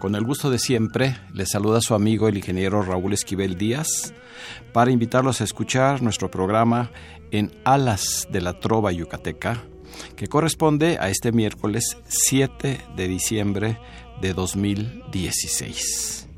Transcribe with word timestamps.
Con 0.00 0.14
el 0.14 0.24
gusto 0.24 0.50
de 0.50 0.58
siempre, 0.58 1.18
les 1.34 1.50
saluda 1.50 1.82
su 1.82 1.94
amigo 1.94 2.26
el 2.26 2.38
ingeniero 2.38 2.82
Raúl 2.82 3.12
Esquivel 3.12 3.58
Díaz 3.58 4.14
para 4.72 4.90
invitarlos 4.90 5.42
a 5.42 5.44
escuchar 5.44 6.00
nuestro 6.00 6.30
programa 6.30 6.90
en 7.32 7.52
Alas 7.64 8.26
de 8.32 8.40
la 8.40 8.58
Trova 8.58 8.92
Yucateca, 8.92 9.62
que 10.16 10.26
corresponde 10.26 10.96
a 10.98 11.10
este 11.10 11.32
miércoles 11.32 11.98
7 12.08 12.80
de 12.96 13.08
diciembre 13.08 13.78
de 14.22 14.32
2016. 14.32 16.28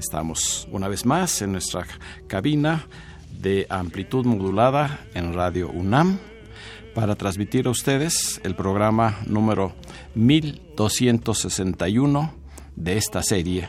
Estamos 0.00 0.66
una 0.72 0.88
vez 0.88 1.06
más 1.06 1.40
en 1.40 1.52
nuestra 1.52 1.86
cabina 2.26 2.88
de 3.30 3.68
amplitud 3.70 4.26
modulada 4.26 4.98
en 5.14 5.34
Radio 5.34 5.70
UNAM 5.70 6.18
para 6.96 7.14
transmitir 7.14 7.68
a 7.68 7.70
ustedes 7.70 8.40
el 8.42 8.56
programa 8.56 9.20
número 9.24 9.72
1261 10.16 12.42
de 12.76 12.96
esta 12.96 13.22
serie 13.22 13.68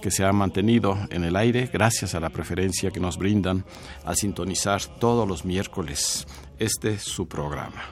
que 0.00 0.10
se 0.10 0.24
ha 0.24 0.32
mantenido 0.32 0.98
en 1.10 1.24
el 1.24 1.36
aire 1.36 1.68
gracias 1.72 2.14
a 2.14 2.20
la 2.20 2.30
preferencia 2.30 2.90
que 2.90 3.00
nos 3.00 3.18
brindan 3.18 3.64
al 4.04 4.16
sintonizar 4.16 4.82
todos 4.98 5.28
los 5.28 5.44
miércoles 5.44 6.26
este 6.58 6.98
su 6.98 7.28
programa. 7.28 7.82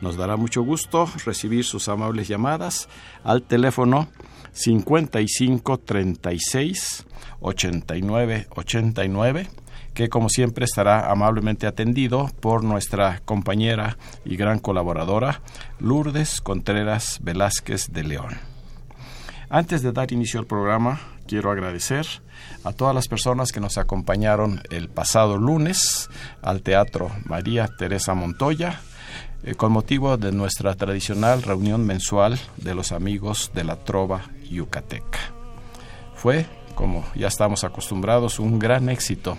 Nos 0.00 0.16
dará 0.16 0.36
mucho 0.36 0.62
gusto 0.62 1.08
recibir 1.24 1.64
sus 1.64 1.88
amables 1.88 2.28
llamadas 2.28 2.88
al 3.22 3.42
teléfono 3.42 4.08
55 4.52 5.78
36 5.78 7.06
89 7.40 8.46
89 8.50 9.48
que 9.94 10.08
como 10.08 10.28
siempre 10.28 10.64
estará 10.64 11.10
amablemente 11.10 11.66
atendido 11.66 12.30
por 12.40 12.64
nuestra 12.64 13.20
compañera 13.24 13.96
y 14.24 14.36
gran 14.36 14.58
colaboradora 14.58 15.40
Lourdes 15.78 16.40
Contreras 16.40 17.20
Velázquez 17.22 17.92
de 17.92 18.02
León. 18.02 18.53
Antes 19.50 19.82
de 19.82 19.92
dar 19.92 20.12
inicio 20.12 20.40
al 20.40 20.46
programa, 20.46 21.00
quiero 21.26 21.50
agradecer 21.50 22.06
a 22.64 22.72
todas 22.72 22.94
las 22.94 23.08
personas 23.08 23.52
que 23.52 23.60
nos 23.60 23.78
acompañaron 23.78 24.62
el 24.70 24.88
pasado 24.88 25.36
lunes 25.36 26.08
al 26.42 26.62
Teatro 26.62 27.10
María 27.24 27.68
Teresa 27.68 28.14
Montoya 28.14 28.80
eh, 29.42 29.54
con 29.54 29.72
motivo 29.72 30.16
de 30.16 30.32
nuestra 30.32 30.74
tradicional 30.74 31.42
reunión 31.42 31.86
mensual 31.86 32.38
de 32.56 32.74
los 32.74 32.92
amigos 32.92 33.50
de 33.54 33.64
la 33.64 33.76
Trova 33.76 34.22
Yucateca. 34.50 35.18
Fue, 36.14 36.46
como 36.74 37.04
ya 37.14 37.28
estamos 37.28 37.64
acostumbrados, 37.64 38.38
un 38.38 38.58
gran 38.58 38.88
éxito 38.88 39.38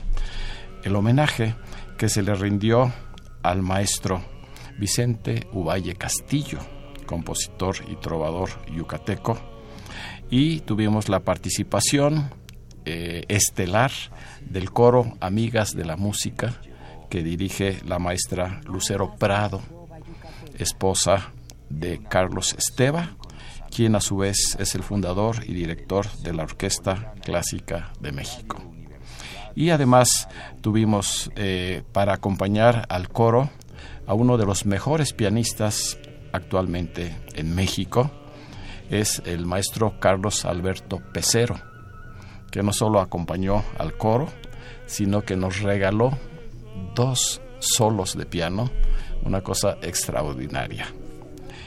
el 0.84 0.96
homenaje 0.96 1.56
que 1.98 2.10
se 2.10 2.22
le 2.22 2.36
rindió 2.36 2.94
al 3.42 3.64
maestro 3.64 4.22
Vicente 4.78 5.48
Uvalle 5.52 5.96
Castillo, 5.96 6.60
compositor 7.08 7.78
y 7.90 7.96
trovador 7.96 8.50
yucateco, 8.72 9.55
y 10.38 10.59
tuvimos 10.59 11.07
la 11.07 11.22
participación 11.22 12.29
eh, 12.84 13.23
estelar 13.29 13.91
del 14.41 14.69
coro 14.69 15.13
Amigas 15.22 15.72
de 15.72 15.85
la 15.85 15.96
Música 15.96 16.59
que 17.09 17.23
dirige 17.23 17.79
la 17.88 18.00
maestra 18.00 18.59
Lucero 18.66 19.16
Prado, 19.16 19.62
esposa 20.57 21.31
de 21.69 22.03
Carlos 22.03 22.53
Esteva, 22.57 23.16
quien 23.73 23.96
a 23.96 24.01
su 24.01 24.18
vez 24.18 24.57
es 24.59 24.75
el 24.75 24.84
fundador 24.84 25.38
y 25.47 25.53
director 25.53 26.12
de 26.18 26.34
la 26.34 26.44
Orquesta 26.44 27.13
Clásica 27.23 27.94
de 28.02 28.12
México. 28.12 28.62
Y 29.56 29.69
además 29.69 30.28
tuvimos 30.59 31.31
eh, 31.38 31.84
para 31.94 32.12
acompañar 32.12 32.88
al 32.90 33.07
coro 33.07 33.52
a 34.06 34.13
uno 34.13 34.38
de 34.38 34.46
los 34.46 34.66
mejores 34.66 35.13
pianistas 35.13 35.97
actualmente 36.34 37.16
en 37.35 37.56
México, 37.56 38.12
es 38.90 39.22
el 39.25 39.46
maestro 39.46 40.00
Carlos 40.00 40.46
Alberto 40.46 41.01
Pecero, 41.13 41.56
que 42.51 42.63
no 42.63 42.73
solo 42.73 43.00
acompañó 43.00 43.63
al 43.78 43.97
coro, 43.97 44.28
sino 44.85 45.23
que 45.23 45.35
nos 45.35 45.62
regaló 45.62 46.18
dos 46.94 47.41
solos 47.59 48.18
de 48.18 48.25
piano, 48.25 48.69
una 49.23 49.41
cosa 49.41 49.78
extraordinaria. 49.81 50.88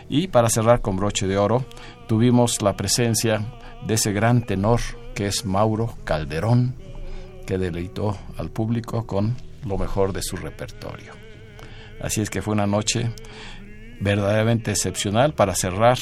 Y 0.09 0.29
para 0.29 0.49
cerrar 0.49 0.81
con 0.81 0.97
broche 0.97 1.27
de 1.27 1.37
oro, 1.37 1.65
tuvimos 2.07 2.63
la 2.63 2.77
presencia 2.77 3.45
de 3.87 3.95
ese 3.95 4.13
gran 4.13 4.43
tenor 4.43 4.81
que 5.15 5.27
es 5.27 5.45
Mauro 5.45 5.95
Calderón, 6.05 6.75
que 7.47 7.59
deleitó 7.59 8.17
al 8.37 8.51
público 8.51 9.07
con 9.07 9.37
lo 9.67 9.77
mejor 9.77 10.13
de 10.13 10.23
su 10.23 10.37
repertorio. 10.37 11.13
Así 12.01 12.21
es 12.21 12.31
que 12.31 12.43
fue 12.43 12.55
una 12.55 12.67
noche 12.67 13.11
verdaderamente 14.01 14.71
excepcional 14.71 15.35
para 15.35 15.55
cerrar 15.55 15.99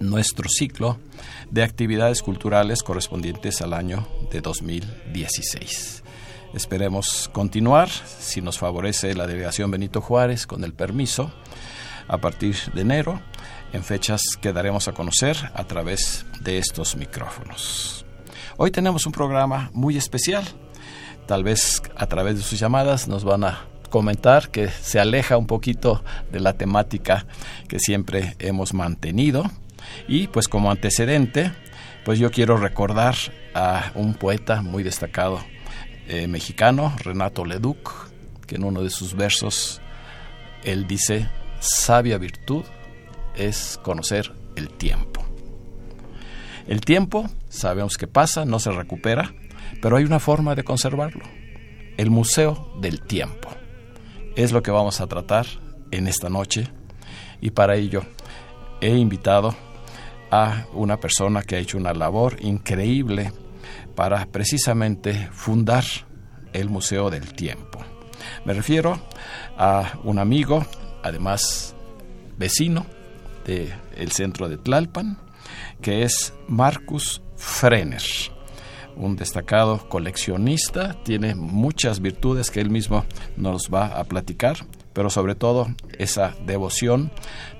nuestro 0.00 0.48
ciclo 0.48 0.98
de 1.50 1.62
actividades 1.62 2.22
culturales 2.22 2.82
correspondientes 2.82 3.60
al 3.62 3.72
año 3.72 4.06
de 4.30 4.40
2016. 4.40 6.02
Esperemos 6.54 7.28
continuar, 7.32 7.88
si 7.90 8.40
nos 8.40 8.58
favorece 8.58 9.14
la 9.14 9.26
delegación 9.26 9.70
Benito 9.70 10.00
Juárez, 10.00 10.46
con 10.46 10.64
el 10.64 10.72
permiso, 10.72 11.30
a 12.08 12.18
partir 12.18 12.56
de 12.72 12.82
enero, 12.82 13.20
en 13.72 13.82
fechas 13.84 14.22
que 14.40 14.52
daremos 14.52 14.88
a 14.88 14.92
conocer 14.92 15.36
a 15.54 15.64
través 15.64 16.24
de 16.40 16.58
estos 16.58 16.96
micrófonos. 16.96 18.06
Hoy 18.56 18.70
tenemos 18.70 19.06
un 19.06 19.12
programa 19.12 19.70
muy 19.74 19.96
especial. 19.96 20.44
Tal 21.26 21.44
vez 21.44 21.82
a 21.96 22.06
través 22.06 22.36
de 22.36 22.42
sus 22.42 22.58
llamadas 22.58 23.08
nos 23.08 23.24
van 23.24 23.44
a 23.44 23.66
comentar 23.90 24.50
que 24.50 24.68
se 24.68 24.98
aleja 24.98 25.36
un 25.36 25.46
poquito 25.46 26.02
de 26.32 26.40
la 26.40 26.54
temática 26.54 27.26
que 27.68 27.78
siempre 27.78 28.36
hemos 28.38 28.72
mantenido 28.72 29.50
y 30.08 30.28
pues 30.28 30.48
como 30.48 30.70
antecedente, 30.70 31.52
pues 32.04 32.18
yo 32.18 32.30
quiero 32.30 32.56
recordar 32.56 33.16
a 33.54 33.90
un 33.94 34.14
poeta 34.14 34.62
muy 34.62 34.82
destacado 34.82 35.40
eh, 36.08 36.28
mexicano, 36.28 36.94
Renato 37.02 37.44
Leduc, 37.44 38.10
que 38.46 38.56
en 38.56 38.64
uno 38.64 38.82
de 38.82 38.90
sus 38.90 39.14
versos 39.14 39.80
él 40.62 40.86
dice, 40.86 41.28
sabia 41.60 42.18
virtud 42.18 42.64
es 43.34 43.78
conocer 43.82 44.32
el 44.56 44.70
tiempo. 44.70 45.24
El 46.66 46.80
tiempo, 46.80 47.26
sabemos 47.48 47.96
que 47.96 48.06
pasa, 48.06 48.44
no 48.44 48.58
se 48.58 48.72
recupera, 48.72 49.32
pero 49.80 49.96
hay 49.96 50.04
una 50.04 50.18
forma 50.18 50.54
de 50.54 50.64
conservarlo, 50.64 51.24
el 51.96 52.10
Museo 52.10 52.72
del 52.80 53.02
Tiempo. 53.02 53.48
Es 54.34 54.52
lo 54.52 54.62
que 54.62 54.70
vamos 54.70 55.00
a 55.00 55.06
tratar 55.06 55.46
en 55.90 56.08
esta 56.08 56.28
noche 56.28 56.68
y 57.40 57.50
para 57.50 57.76
ello 57.76 58.02
he 58.80 58.96
invitado 58.96 59.54
a 60.30 60.66
una 60.72 60.98
persona 60.98 61.42
que 61.42 61.56
ha 61.56 61.58
hecho 61.58 61.78
una 61.78 61.92
labor 61.92 62.36
increíble 62.40 63.32
para 63.94 64.26
precisamente 64.26 65.28
fundar 65.32 65.84
el 66.52 66.68
Museo 66.68 67.10
del 67.10 67.34
Tiempo. 67.34 67.80
Me 68.44 68.54
refiero 68.54 68.98
a 69.56 69.98
un 70.04 70.18
amigo, 70.18 70.64
además 71.02 71.74
vecino 72.36 72.86
del 73.44 74.12
centro 74.12 74.48
de 74.48 74.58
Tlalpan, 74.58 75.18
que 75.80 76.02
es 76.02 76.32
Marcus 76.48 77.22
Frener, 77.36 78.02
un 78.96 79.16
destacado 79.16 79.88
coleccionista, 79.88 80.94
tiene 81.04 81.34
muchas 81.34 82.00
virtudes 82.00 82.50
que 82.50 82.60
él 82.60 82.70
mismo 82.70 83.04
nos 83.36 83.68
va 83.72 83.86
a 83.86 84.04
platicar, 84.04 84.56
pero 84.92 85.10
sobre 85.10 85.34
todo 85.34 85.68
esa 85.98 86.34
devoción 86.46 87.12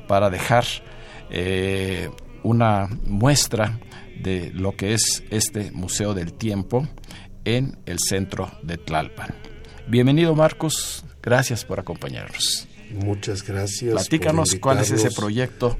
para 0.08 0.30
dejar 0.30 0.64
eh, 1.30 2.10
una 2.46 2.88
muestra 3.04 3.80
de 4.22 4.52
lo 4.54 4.76
que 4.76 4.94
es 4.94 5.24
este 5.30 5.72
Museo 5.72 6.14
del 6.14 6.32
Tiempo 6.32 6.86
en 7.44 7.76
el 7.86 7.98
centro 7.98 8.52
de 8.62 8.78
Tlalpan. 8.78 9.34
Bienvenido 9.88 10.34
Marcos, 10.36 11.04
gracias 11.20 11.64
por 11.64 11.80
acompañarnos. 11.80 12.68
Muchas 12.92 13.42
gracias. 13.42 13.92
Platícanos 13.92 14.54
cuál 14.60 14.78
es 14.78 14.92
ese 14.92 15.10
proyecto, 15.10 15.76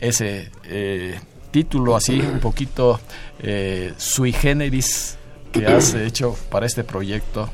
ese 0.00 0.50
eh, 0.64 1.20
título 1.50 1.94
así 1.94 2.18
un 2.18 2.40
poquito 2.40 2.98
eh, 3.38 3.92
sui 3.98 4.32
generis 4.32 5.18
que 5.52 5.66
has 5.66 5.92
hecho 5.94 6.34
para 6.50 6.64
este 6.64 6.82
proyecto. 6.82 7.50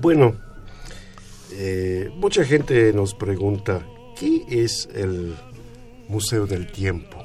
Bueno, 0.00 0.36
eh, 1.50 2.08
mucha 2.14 2.44
gente 2.44 2.92
nos 2.92 3.14
pregunta, 3.14 3.84
¿qué 4.16 4.44
es 4.48 4.88
el 4.94 5.34
Museo 6.06 6.46
del 6.46 6.70
Tiempo? 6.70 7.21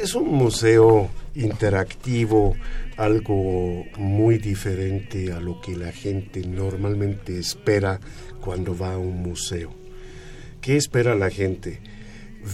Es 0.00 0.14
un 0.14 0.28
museo 0.28 1.10
interactivo, 1.34 2.54
algo 2.96 3.84
muy 3.98 4.38
diferente 4.38 5.32
a 5.32 5.40
lo 5.40 5.60
que 5.60 5.76
la 5.76 5.92
gente 5.92 6.40
normalmente 6.40 7.38
espera 7.38 8.00
cuando 8.40 8.76
va 8.76 8.94
a 8.94 8.98
un 8.98 9.22
museo. 9.22 9.72
¿Qué 10.60 10.76
espera 10.76 11.14
la 11.14 11.30
gente? 11.30 11.80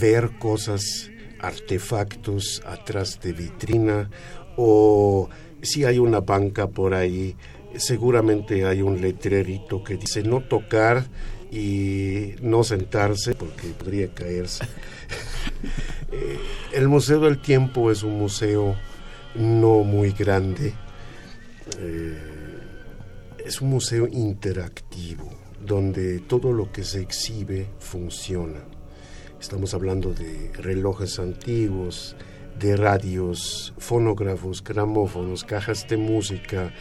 Ver 0.00 0.38
cosas, 0.38 1.10
artefactos 1.38 2.62
atrás 2.64 3.20
de 3.20 3.32
vitrina 3.32 4.10
o 4.56 5.28
si 5.62 5.84
hay 5.84 5.98
una 5.98 6.20
banca 6.20 6.68
por 6.68 6.94
ahí, 6.94 7.36
seguramente 7.76 8.66
hay 8.66 8.82
un 8.82 9.00
letrerito 9.00 9.82
que 9.82 9.96
dice 9.96 10.22
no 10.22 10.40
tocar 10.40 11.04
y 11.50 12.34
no 12.40 12.64
sentarse 12.64 13.34
porque 13.34 13.68
podría 13.68 14.12
caerse. 14.12 14.64
Eh, 16.12 16.38
el 16.74 16.88
Museo 16.88 17.20
del 17.20 17.40
Tiempo 17.40 17.90
es 17.90 18.02
un 18.02 18.18
museo 18.18 18.76
no 19.34 19.82
muy 19.82 20.12
grande, 20.12 20.74
eh, 21.78 22.18
es 23.44 23.62
un 23.62 23.70
museo 23.70 24.06
interactivo 24.06 25.30
donde 25.64 26.20
todo 26.20 26.52
lo 26.52 26.70
que 26.70 26.84
se 26.84 27.00
exhibe 27.00 27.66
funciona. 27.78 28.60
Estamos 29.40 29.72
hablando 29.72 30.12
de 30.12 30.52
relojes 30.54 31.18
antiguos, 31.18 32.14
de 32.58 32.76
radios, 32.76 33.72
fonógrafos, 33.78 34.62
gramófonos, 34.62 35.44
cajas 35.44 35.88
de 35.88 35.96
música. 35.96 36.74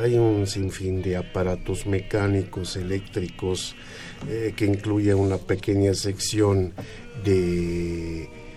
Hay 0.00 0.16
un 0.16 0.46
sinfín 0.46 1.02
de 1.02 1.16
aparatos 1.16 1.84
mecánicos, 1.84 2.76
eléctricos, 2.76 3.74
eh, 4.28 4.54
que 4.56 4.66
incluye 4.66 5.12
una 5.14 5.38
pequeña 5.38 5.94
sección 5.94 6.72
de 7.24 8.47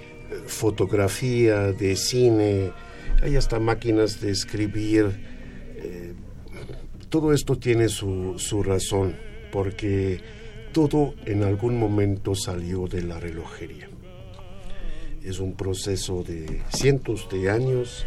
fotografía, 0.46 1.72
de 1.72 1.96
cine, 1.96 2.72
hay 3.22 3.36
hasta 3.36 3.60
máquinas 3.60 4.22
de 4.22 4.32
escribir. 4.32 5.20
Eh, 5.78 6.14
todo 7.10 7.34
esto 7.34 7.58
tiene 7.58 7.90
su, 7.90 8.36
su 8.38 8.64
razón, 8.64 9.16
porque 9.52 10.22
todo 10.72 11.16
en 11.26 11.44
algún 11.44 11.78
momento 11.78 12.36
salió 12.36 12.88
de 12.88 13.02
la 13.02 13.20
relojería. 13.20 13.90
Es 15.24 15.40
un 15.40 15.54
proceso 15.56 16.24
de 16.24 16.62
cientos 16.70 17.28
de 17.30 17.50
años 17.50 18.06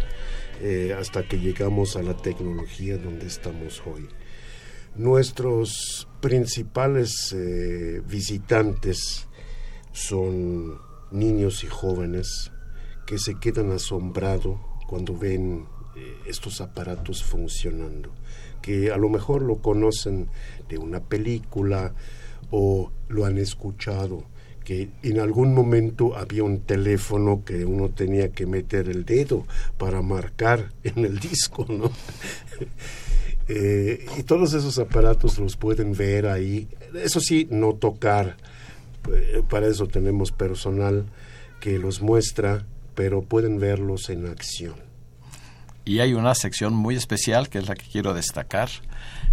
eh, 0.61 0.97
hasta 0.99 1.23
que 1.29 1.39
llegamos 1.39 1.97
a 1.97 2.03
la 2.03 2.17
tecnología 2.17 2.97
donde 2.97 3.27
estamos 3.27 3.83
hoy. 3.87 4.09
Nuestros 4.97 6.09
principales 6.21 7.33
eh, 7.37 8.01
visitantes 8.07 9.27
son 9.93 10.79
niños 11.11 11.65
y 11.65 11.67
jóvenes 11.67 12.51
que 13.07 13.19
se 13.19 13.35
quedan 13.37 13.73
asombrados 13.73 14.59
cuando 14.87 15.17
ven 15.17 15.67
eh, 15.97 16.17
estos 16.27 16.61
aparatos 16.61 17.23
funcionando, 17.23 18.11
que 18.63 18.91
a 18.91 18.97
lo 18.97 19.09
mejor 19.09 19.43
lo 19.43 19.57
conocen 19.57 20.29
de 20.69 20.79
una 20.79 21.01
película 21.01 21.95
o 22.51 22.93
lo 23.09 23.25
han 23.25 23.39
escuchado, 23.39 24.25
que 24.65 24.91
en 25.03 25.21
algún 25.21 25.55
momento 25.55 26.17
había 26.17 26.43
un 26.43 26.61
teléfono 26.61 27.45
que 27.45 27.65
uno 27.65 27.91
tenía 27.91 28.33
que 28.33 28.47
meter 28.47 28.89
el 28.89 29.05
dedo 29.05 29.47
para 29.79 30.03
marcar 30.03 30.73
en 30.83 31.05
el 31.05 31.19
disco, 31.19 31.67
¿no? 31.69 31.91
Eh, 33.47 34.07
y 34.17 34.23
todos 34.23 34.55
esos 34.55 34.79
aparatos 34.79 35.39
los 35.39 35.59
pueden 35.59 35.93
ver 35.93 36.27
ahí, 36.27 36.67
eso 36.95 37.21
sí, 37.21 37.47
no 37.51 37.75
tocar, 37.75 38.39
para 39.49 39.67
eso 39.67 39.87
tenemos 39.87 40.33
personal 40.33 41.07
que 41.61 41.79
los 41.79 42.03
muestra, 42.03 42.67
pero 42.95 43.23
pueden 43.23 43.59
verlos 43.59 44.11
en 44.11 44.27
acción. 44.27 44.75
Y 45.85 46.01
hay 46.01 46.15
una 46.15 46.35
sección 46.35 46.75
muy 46.75 46.97
especial 46.97 47.49
que 47.49 47.59
es 47.59 47.69
la 47.69 47.75
que 47.75 47.87
quiero 47.87 48.15
destacar, 48.15 48.71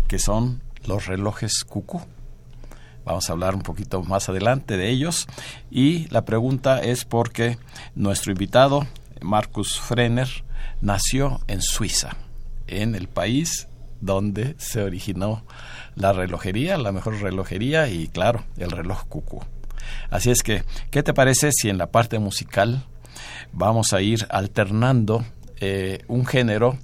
que 0.07 0.19
son 0.19 0.61
los 0.85 1.05
relojes 1.07 1.63
cucú. 1.63 2.01
Vamos 3.05 3.29
a 3.29 3.33
hablar 3.33 3.55
un 3.55 3.61
poquito 3.61 4.03
más 4.03 4.29
adelante 4.29 4.77
de 4.77 4.89
ellos. 4.89 5.27
Y 5.69 6.07
la 6.09 6.25
pregunta 6.25 6.81
es 6.81 7.05
porque 7.05 7.57
nuestro 7.95 8.31
invitado, 8.31 8.85
Marcus 9.21 9.79
Frenner, 9.79 10.29
nació 10.81 11.39
en 11.47 11.61
Suiza, 11.61 12.15
en 12.67 12.95
el 12.95 13.07
país 13.07 13.67
donde 14.01 14.55
se 14.57 14.83
originó 14.83 15.43
la 15.95 16.13
relojería, 16.13 16.77
la 16.77 16.91
mejor 16.91 17.21
relojería 17.21 17.87
y 17.87 18.07
claro, 18.07 18.43
el 18.57 18.71
reloj 18.71 19.05
cucú. 19.07 19.41
Así 20.11 20.29
es 20.29 20.43
que, 20.43 20.63
¿qué 20.91 21.03
te 21.03 21.13
parece 21.13 21.51
si 21.53 21.69
en 21.69 21.77
la 21.77 21.89
parte 21.89 22.19
musical 22.19 22.83
vamos 23.53 23.93
a 23.93 24.01
ir 24.01 24.27
alternando 24.29 25.25
eh, 25.61 26.03
un 26.09 26.25
género 26.25 26.77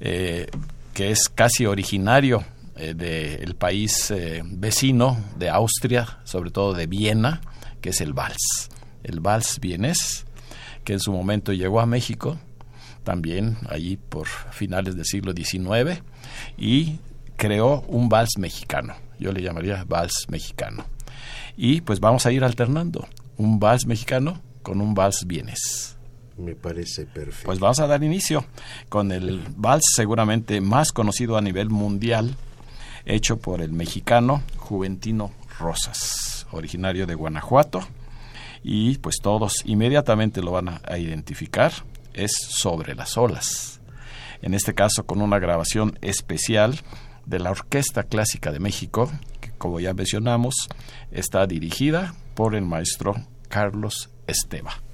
eh, 0.00 0.46
que 0.94 1.10
es 1.10 1.28
casi 1.28 1.66
originario 1.66 2.42
eh, 2.76 2.94
del 2.94 3.54
país 3.54 4.10
vecino 4.44 5.22
de 5.36 5.50
Austria, 5.50 6.20
sobre 6.24 6.50
todo 6.50 6.72
de 6.72 6.86
Viena, 6.86 7.42
que 7.82 7.90
es 7.90 8.00
el 8.00 8.14
vals. 8.14 8.70
El 9.04 9.20
vals 9.20 9.60
vienés, 9.60 10.24
que 10.82 10.94
en 10.94 11.00
su 11.00 11.12
momento 11.12 11.52
llegó 11.52 11.80
a 11.80 11.86
México, 11.86 12.38
también 13.04 13.58
allí 13.68 13.98
por 13.98 14.26
finales 14.26 14.96
del 14.96 15.04
siglo 15.04 15.34
XIX, 15.34 16.00
y 16.56 16.98
creó 17.36 17.82
un 17.88 18.08
vals 18.08 18.38
mexicano. 18.38 18.94
Yo 19.18 19.32
le 19.32 19.42
llamaría 19.42 19.84
vals 19.86 20.24
mexicano 20.30 20.86
y 21.62 21.82
pues 21.82 22.00
vamos 22.00 22.24
a 22.24 22.32
ir 22.32 22.42
alternando 22.42 23.06
un 23.36 23.60
vals 23.60 23.84
mexicano 23.84 24.40
con 24.62 24.80
un 24.80 24.94
vals 24.94 25.26
vienes. 25.26 25.94
Me 26.38 26.54
parece 26.54 27.04
perfecto. 27.04 27.44
Pues 27.44 27.58
vamos 27.58 27.80
a 27.80 27.86
dar 27.86 28.02
inicio 28.02 28.46
con 28.88 29.12
el 29.12 29.44
vals 29.56 29.82
seguramente 29.94 30.62
más 30.62 30.90
conocido 30.90 31.36
a 31.36 31.42
nivel 31.42 31.68
mundial, 31.68 32.34
hecho 33.04 33.36
por 33.40 33.60
el 33.60 33.72
mexicano 33.72 34.42
Juventino 34.56 35.32
Rosas, 35.58 36.46
originario 36.50 37.06
de 37.06 37.14
Guanajuato, 37.14 37.82
y 38.64 38.96
pues 38.96 39.16
todos 39.22 39.56
inmediatamente 39.66 40.40
lo 40.40 40.52
van 40.52 40.70
a, 40.70 40.80
a 40.88 40.96
identificar, 40.96 41.72
es 42.14 42.32
sobre 42.38 42.94
las 42.94 43.18
olas. 43.18 43.82
En 44.40 44.54
este 44.54 44.72
caso 44.72 45.04
con 45.04 45.20
una 45.20 45.38
grabación 45.38 45.98
especial 46.00 46.80
de 47.26 47.38
la 47.38 47.50
Orquesta 47.50 48.04
Clásica 48.04 48.50
de 48.50 48.60
México, 48.60 49.10
como 49.60 49.78
ya 49.78 49.92
mencionamos, 49.92 50.54
está 51.12 51.46
dirigida 51.46 52.14
por 52.34 52.54
el 52.54 52.64
maestro 52.64 53.14
Carlos 53.48 54.08
Esteba. 54.26 54.89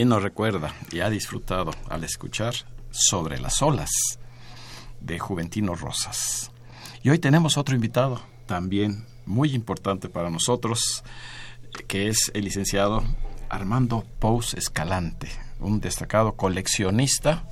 ¿Quién 0.00 0.08
no 0.08 0.18
recuerda 0.18 0.74
y 0.90 1.00
ha 1.00 1.10
disfrutado 1.10 1.72
al 1.90 2.04
escuchar 2.04 2.54
Sobre 2.90 3.38
las 3.38 3.60
olas 3.60 3.90
de 4.98 5.18
Juventino 5.18 5.74
Rosas? 5.74 6.52
Y 7.02 7.10
hoy 7.10 7.18
tenemos 7.18 7.58
otro 7.58 7.74
invitado, 7.74 8.22
también 8.46 9.04
muy 9.26 9.54
importante 9.54 10.08
para 10.08 10.30
nosotros, 10.30 11.04
que 11.86 12.08
es 12.08 12.30
el 12.32 12.44
licenciado 12.44 13.04
Armando 13.50 14.06
Pous 14.20 14.54
Escalante, 14.54 15.28
un 15.58 15.80
destacado 15.80 16.32
coleccionista, 16.32 17.44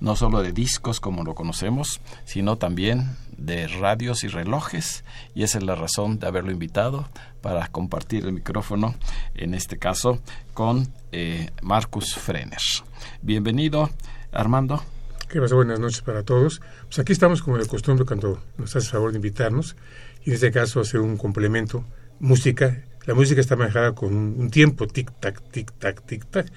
no 0.00 0.16
solo 0.16 0.42
de 0.42 0.52
discos 0.52 1.00
como 1.00 1.24
lo 1.24 1.34
conocemos, 1.34 2.00
sino 2.24 2.56
también 2.56 3.16
de 3.36 3.66
radios 3.68 4.24
y 4.24 4.28
relojes, 4.28 5.04
y 5.34 5.42
esa 5.42 5.58
es 5.58 5.64
la 5.64 5.74
razón 5.74 6.18
de 6.18 6.26
haberlo 6.26 6.50
invitado 6.50 7.08
para 7.42 7.68
compartir 7.68 8.24
el 8.24 8.32
micrófono, 8.32 8.94
en 9.34 9.54
este 9.54 9.78
caso, 9.78 10.20
con 10.54 10.88
eh, 11.12 11.50
Marcus 11.62 12.14
Frener. 12.14 12.58
Bienvenido, 13.22 13.90
Armando. 14.32 14.82
¿Qué 15.28 15.40
pasa? 15.40 15.54
Buenas 15.54 15.80
noches 15.80 16.02
para 16.02 16.22
todos. 16.22 16.60
Pues 16.84 16.98
aquí 16.98 17.12
estamos 17.12 17.42
como 17.42 17.58
de 17.58 17.66
costumbre 17.66 18.06
cuando 18.06 18.40
nos 18.58 18.74
hace 18.74 18.88
favor 18.88 19.10
de 19.12 19.16
invitarnos, 19.16 19.76
y 20.24 20.30
en 20.30 20.34
este 20.34 20.50
caso 20.50 20.80
hacer 20.80 21.00
un 21.00 21.16
complemento, 21.16 21.84
música. 22.20 22.82
La 23.06 23.14
música 23.14 23.40
está 23.40 23.54
manejada 23.54 23.94
con 23.94 24.14
un, 24.14 24.50
tiempo, 24.50 24.86
tic-tac, 24.86 25.40
tic-tac, 25.52 26.02
tic-tac, 26.06 26.50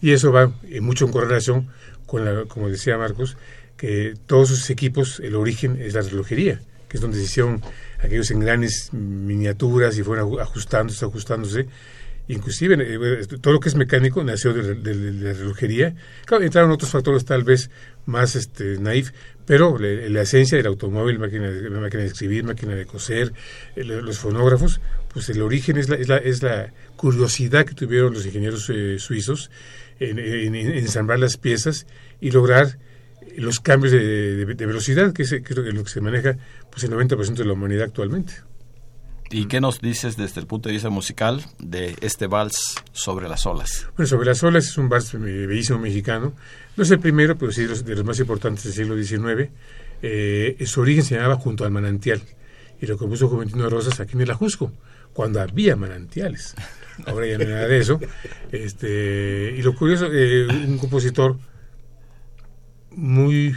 y 0.00 0.12
eso 0.12 0.30
va 0.30 0.52
mucho 0.80 1.06
en 1.06 1.12
correlación 1.12 1.68
con, 2.06 2.24
la, 2.24 2.44
como 2.46 2.68
decía 2.68 2.96
Marcos, 2.96 3.36
que 3.76 4.14
todos 4.26 4.48
sus 4.48 4.70
equipos, 4.70 5.20
el 5.20 5.34
origen 5.34 5.80
es 5.80 5.94
la 5.94 6.02
relojería, 6.02 6.60
que 6.88 6.96
es 6.96 7.00
donde 7.00 7.18
se 7.18 7.24
hicieron 7.24 7.60
aquellos 7.98 8.30
en 8.30 8.40
grandes 8.40 8.90
miniaturas 8.92 9.98
y 9.98 10.02
fueron 10.02 10.40
ajustándose, 10.40 11.04
ajustándose. 11.04 11.66
Inclusive 12.28 12.76
eh, 12.78 13.26
todo 13.40 13.54
lo 13.54 13.60
que 13.60 13.68
es 13.68 13.76
mecánico 13.76 14.22
nació 14.24 14.52
de, 14.52 14.94
la 14.94 15.32
relojería. 15.32 15.94
Claro, 16.24 16.44
entraron 16.44 16.70
otros 16.70 16.90
factores 16.90 17.24
tal 17.24 17.44
vez 17.44 17.70
más 18.04 18.34
este, 18.34 18.78
naif, 18.78 19.12
pero 19.44 19.78
la, 19.78 20.22
esencia 20.22 20.56
del 20.56 20.66
automóvil, 20.66 21.18
máquina 21.18 21.50
de, 21.50 21.70
máquina 21.70 22.02
de 22.02 22.08
escribir, 22.08 22.44
máquina 22.44 22.74
de 22.74 22.84
coser, 22.84 23.32
los 23.76 24.18
fonógrafos, 24.18 24.80
pues 25.12 25.28
el 25.28 25.40
origen 25.40 25.76
es 25.76 25.88
la, 25.88 25.96
es 25.96 26.08
la, 26.08 26.16
es 26.18 26.42
la 26.42 26.72
curiosidad 26.96 27.64
que 27.64 27.74
tuvieron 27.74 28.12
los 28.12 28.26
ingenieros 28.26 28.68
eh, 28.70 28.98
suizos 28.98 29.50
en, 30.00 30.18
ensamblar 30.54 31.18
las 31.18 31.36
piezas 31.36 31.86
y 32.20 32.30
lograr 32.30 32.78
los 33.36 33.60
cambios 33.60 33.92
de, 33.92 34.44
velocidad, 34.44 35.12
que 35.12 35.22
es, 35.22 35.32
lo 35.32 35.84
que 35.84 35.90
se 35.90 36.00
maneja 36.00 36.36
pues 36.70 36.84
el 36.84 36.90
90% 36.90 37.34
de 37.34 37.44
la 37.44 37.52
humanidad 37.52 37.84
actualmente. 37.84 38.34
¿Y 39.30 39.46
qué 39.46 39.60
nos 39.60 39.80
dices 39.80 40.16
desde 40.16 40.40
el 40.40 40.46
punto 40.46 40.68
de 40.68 40.74
vista 40.74 40.88
musical 40.88 41.44
de 41.58 41.96
este 42.00 42.26
vals 42.26 42.76
sobre 42.92 43.28
las 43.28 43.44
olas? 43.46 43.88
Bueno, 43.96 44.06
sobre 44.06 44.26
las 44.26 44.42
olas 44.42 44.66
es 44.66 44.78
un 44.78 44.88
vals 44.88 45.12
bellísimo 45.12 45.78
mexicano. 45.78 46.32
No 46.76 46.82
es 46.82 46.90
el 46.90 47.00
primero, 47.00 47.36
pero 47.36 47.50
sí 47.50 47.62
de 47.62 47.68
los, 47.68 48.04
más 48.04 48.20
importantes 48.20 48.64
del 48.64 48.72
siglo 48.72 48.96
XIX. 49.02 49.50
Eh, 50.02 50.56
su 50.66 50.80
origen 50.80 51.02
se 51.02 51.16
llamaba 51.16 51.36
Junto 51.36 51.64
al 51.64 51.70
Manantial 51.70 52.22
y 52.80 52.86
lo 52.86 52.96
compuso 52.96 53.28
Juventino 53.28 53.68
Rosas 53.68 53.98
aquí 54.00 54.12
en 54.14 54.22
el 54.22 54.30
Ajusco, 54.30 54.72
cuando 55.12 55.40
había 55.40 55.76
manantiales. 55.76 56.54
Ahora 57.06 57.26
ya 57.26 57.38
no 57.38 57.44
hay 57.44 57.50
nada 57.50 57.66
de 57.66 57.78
eso. 57.78 58.00
Este, 58.52 59.54
y 59.56 59.62
lo 59.62 59.74
curioso, 59.74 60.08
eh, 60.12 60.46
un 60.46 60.78
compositor 60.78 61.38
muy 62.90 63.56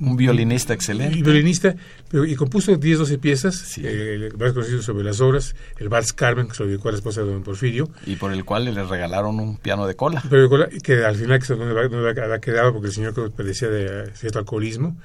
un 0.00 0.16
violinista 0.16 0.74
excelente. 0.74 1.18
Y 1.18 1.22
violinista, 1.22 1.74
y 2.12 2.34
compuso 2.34 2.76
10, 2.76 2.98
12 2.98 3.18
piezas, 3.18 3.78
eh, 3.78 4.30
más 4.38 4.52
conocido 4.52 4.82
sobre 4.82 5.04
las 5.04 5.20
obras, 5.20 5.54
el 5.78 5.88
Vals 5.88 6.12
Carmen, 6.12 6.48
que 6.48 6.54
se 6.54 6.62
lo 6.62 6.68
dedicó 6.68 6.88
a 6.88 6.92
la 6.92 6.98
esposa 6.98 7.22
de 7.22 7.30
don 7.30 7.42
Porfirio. 7.42 7.90
Y 8.06 8.16
por 8.16 8.32
el 8.32 8.44
cual 8.44 8.64
le 8.64 8.84
regalaron 8.84 9.38
un 9.38 9.56
piano 9.56 9.86
de 9.86 9.94
cola. 9.94 10.22
Pero 10.28 10.42
de 10.42 10.48
cola, 10.48 10.68
que 10.82 11.04
al 11.04 11.16
final 11.16 11.40
que 11.40 11.54
no, 11.54 11.88
no 11.88 12.08
había 12.08 12.40
quedado 12.40 12.72
porque 12.72 12.88
el 12.88 12.94
señor 12.94 13.32
padecía 13.32 13.68
de 13.68 14.10
cierto 14.14 14.38
alcoholismo. 14.38 14.96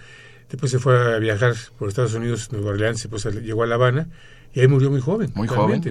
Después 0.50 0.72
se 0.72 0.80
fue 0.80 1.16
a 1.16 1.18
viajar 1.20 1.56
por 1.78 1.90
Estados 1.90 2.14
Unidos, 2.14 2.52
Nueva 2.52 2.70
Orleans, 2.70 3.02
después 3.02 3.26
llegó 3.42 3.64
a 3.64 3.68
La 3.68 3.76
Habana 3.76 4.08
y 4.54 4.62
ahí 4.62 4.68
murió 4.68 4.90
muy 4.90 5.02
joven. 5.02 5.32
Muy 5.36 5.48
joven, 5.48 5.84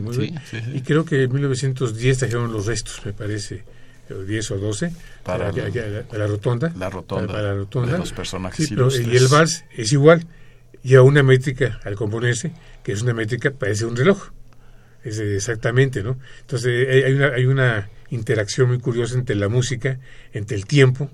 Y 0.72 0.80
creo 0.80 1.04
que 1.04 1.24
en 1.24 1.32
1910 1.32 2.18
trajeron 2.18 2.52
los 2.52 2.66
restos, 2.66 3.02
me 3.04 3.12
parece 3.12 3.64
10 4.08 4.50
o 4.50 4.58
12 4.58 4.92
para, 5.22 5.50
la 5.52 6.26
rotonda. 6.26 6.72
La 6.76 6.90
rotonda. 6.90 7.26
Para, 7.26 7.42
la 7.42 7.54
rotonda. 7.54 7.92
De 7.92 7.98
los 7.98 8.12
personajes 8.12 8.70
y 8.70 8.74
el 8.74 9.28
vals 9.28 9.64
es 9.76 9.92
igual. 9.92 10.26
Lleva 10.82 11.02
una 11.02 11.22
métrica 11.22 11.80
al 11.84 11.94
componerse, 11.94 12.52
que 12.82 12.92
es 12.92 13.02
una 13.02 13.14
métrica, 13.14 13.50
parece 13.50 13.86
un 13.86 13.96
reloj. 13.96 14.30
Es 15.02 15.18
exactamente, 15.18 16.02
¿no? 16.02 16.18
Entonces 16.40 16.88
hay 16.88 17.12
una, 17.12 17.26
hay 17.28 17.46
una 17.46 17.90
interacción 18.10 18.68
muy 18.68 18.78
curiosa 18.78 19.14
entre 19.14 19.36
la 19.36 19.48
música, 19.48 19.98
entre 20.32 20.56
el 20.56 20.66
tiempo 20.66 21.10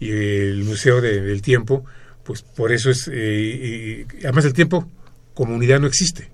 y 0.00 0.10
el 0.10 0.64
Museo 0.64 1.00
del 1.00 1.42
Tiempo. 1.42 1.84
Pues 2.24 2.42
por 2.42 2.72
eso 2.72 2.90
es. 2.90 3.08
Eh, 3.12 4.06
además, 4.22 4.44
el 4.44 4.52
tiempo 4.52 4.88
como 5.34 5.54
unidad 5.54 5.80
no 5.80 5.86
existe 5.86 6.33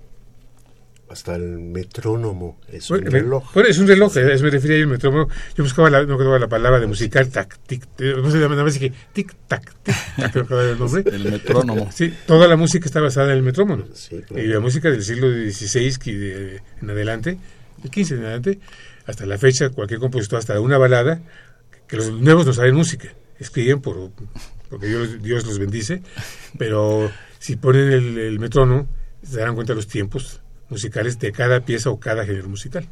hasta 1.11 1.35
el 1.35 1.59
metrónomo 1.59 2.59
es 2.71 2.89
un 2.89 3.01
reloj. 3.01 3.53
Bueno, 3.53 3.69
es 3.69 3.77
un 3.77 3.87
reloj, 3.87 4.15
eh, 4.15 4.37
me 4.41 4.49
refería 4.49 4.77
al 4.77 4.87
metrónomo. 4.87 5.27
Yo 5.55 5.63
buscaba 5.63 5.89
la, 5.89 6.03
no 6.05 6.39
la 6.39 6.47
palabra 6.47 6.79
de 6.79 6.87
musical, 6.87 7.27
tac, 7.29 7.59
tic, 7.67 7.83
no 7.99 8.31
sé, 8.31 8.37
nada 8.37 8.63
más 8.63 8.77
que 8.77 8.93
tic, 9.11 9.33
tac, 9.47 9.73
tic, 9.83 9.95
tac, 10.23 10.51
el 10.51 10.79
nombre. 10.79 11.03
el 11.05 11.31
metrónomo. 11.31 11.89
Sí, 11.91 12.13
toda 12.25 12.47
la 12.47 12.55
música 12.55 12.85
está 12.85 13.01
basada 13.01 13.31
en 13.31 13.37
el 13.37 13.43
metrónomo. 13.43 13.83
Y 14.35 14.43
la 14.43 14.61
música 14.61 14.89
del 14.89 15.03
siglo 15.03 15.27
XVI 15.27 15.97
que 15.97 16.61
en 16.81 16.89
adelante, 16.89 17.37
el 17.83 17.89
XV 17.89 18.13
en 18.13 18.19
adelante, 18.19 18.59
hasta 19.05 19.25
la 19.25 19.37
fecha, 19.37 19.69
cualquier 19.69 19.99
compositor, 19.99 20.39
hasta 20.39 20.59
una 20.61 20.77
balada, 20.77 21.21
que 21.87 21.97
los 21.97 22.09
nuevos 22.11 22.45
no 22.45 22.53
saben 22.53 22.73
música, 22.73 23.09
escriben 23.37 23.81
por, 23.81 24.11
porque 24.69 24.87
Dios, 24.87 25.21
Dios 25.21 25.45
los 25.45 25.59
bendice, 25.59 26.01
pero 26.57 27.11
si 27.37 27.57
ponen 27.57 27.91
el, 27.91 28.17
el 28.17 28.39
metrónomo, 28.39 28.87
se 29.21 29.39
darán 29.39 29.55
cuenta 29.55 29.73
de 29.73 29.75
los 29.77 29.87
tiempos 29.87 30.41
musicales 30.71 31.19
de 31.19 31.31
cada 31.31 31.59
pieza 31.59 31.91
o 31.91 31.99
cada 31.99 32.25
género 32.25 32.49
musical. 32.49 32.87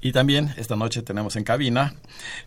Y 0.00 0.12
también 0.12 0.52
esta 0.56 0.76
noche 0.76 1.02
tenemos 1.02 1.34
en 1.36 1.44
cabina 1.44 1.94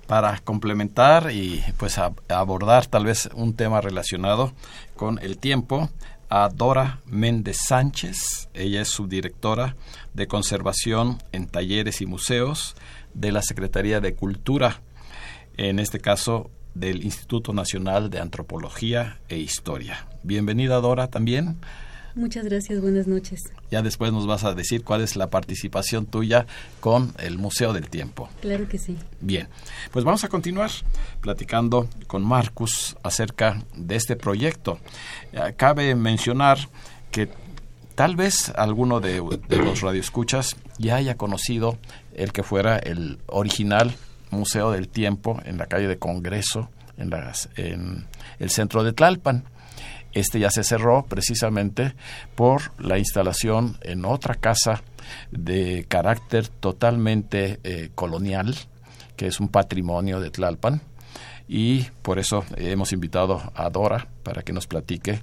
para 0.08 0.38
complementar 0.40 1.32
y 1.32 1.64
pues 1.78 1.98
abordar 1.98 2.86
tal 2.86 3.06
vez 3.06 3.30
un 3.34 3.56
tema 3.56 3.82
relacionado 3.82 4.54
con 4.96 5.20
el 5.20 5.38
tiempo 5.38 5.90
a 6.30 6.48
Dora 6.48 7.02
Méndez 7.06 7.58
Sánchez. 7.68 8.50
Ella 8.54 8.82
es 8.82 8.88
subdirectora 8.88 9.76
de 10.14 10.28
conservación 10.28 11.18
en 11.34 11.48
talleres 11.48 12.00
y 12.00 12.06
museos 12.06 12.76
de 13.14 13.34
la 13.34 13.42
Secretaría 13.42 14.00
de 14.00 14.14
Cultura, 14.14 14.82
en 15.58 15.80
este 15.80 16.00
caso 16.00 16.50
del 16.74 17.04
Instituto 17.04 17.52
Nacional 17.52 18.10
de 18.10 18.20
Antropología 18.20 19.20
e 19.28 19.38
Historia. 19.38 20.08
Bienvenida 20.24 20.80
Dora 20.80 21.08
también. 21.08 21.58
Muchas 22.16 22.46
gracias, 22.46 22.82
buenas 22.82 23.08
noches. 23.08 23.42
Ya 23.70 23.82
después 23.82 24.12
nos 24.12 24.28
vas 24.28 24.44
a 24.44 24.54
decir 24.54 24.84
cuál 24.84 25.02
es 25.02 25.16
la 25.16 25.30
participación 25.30 26.06
tuya 26.06 26.46
con 26.80 27.14
el 27.20 27.38
Museo 27.38 27.72
del 27.72 27.90
Tiempo. 27.90 28.30
Claro 28.42 28.68
que 28.68 28.78
sí. 28.78 28.98
Bien, 29.22 29.48
pues 29.92 30.04
vamos 30.04 30.24
a 30.24 30.28
continuar 30.28 30.72
platicando 31.22 31.88
con 32.08 32.24
Marcus 32.24 32.98
acerca 33.04 33.64
de 33.76 33.96
este 33.96 34.16
proyecto. 34.16 34.80
Cabe 35.56 35.96
mencionar 35.96 36.58
que 37.12 37.30
tal 37.96 38.16
vez 38.16 38.52
alguno 38.56 39.00
de, 39.00 39.22
los 39.50 39.82
radioescuchas 39.82 40.58
ya 40.78 40.96
haya 40.96 41.16
conocido 41.16 41.78
el 42.14 42.34
que 42.34 42.44
fuera 42.44 42.78
el 42.78 43.20
original 43.28 43.96
Museo 44.32 44.72
del 44.72 44.90
Tiempo 44.90 45.40
en 45.46 45.58
la 45.58 45.68
calle 45.68 45.88
de 45.88 45.98
Congreso, 45.98 46.70
en, 46.98 47.10
las, 47.10 47.50
en 47.56 48.08
el 48.40 48.50
centro 48.50 48.84
de 48.84 48.94
Tlalpan. 48.94 49.46
Este 50.14 50.40
ya 50.40 50.50
se 50.50 50.64
cerró 50.64 51.06
precisamente 51.06 51.94
por 52.36 52.74
la 52.80 52.98
instalación 52.98 53.78
en 53.82 54.06
otra 54.06 54.36
casa 54.36 54.84
de 55.32 55.86
carácter 55.88 56.48
totalmente 56.48 57.60
eh, 57.64 57.92
colonial, 57.96 58.56
que 59.16 59.28
es 59.28 59.40
un 59.40 59.50
patrimonio 59.50 60.20
de 60.20 60.32
Tlalpan. 60.32 60.82
Y 61.48 61.84
por 62.02 62.18
eso 62.18 62.46
hemos 62.56 62.94
invitado 62.94 63.52
a 63.56 63.70
Dora 63.70 64.08
para 64.24 64.42
que 64.42 64.54
nos 64.54 64.68
platique 64.68 65.22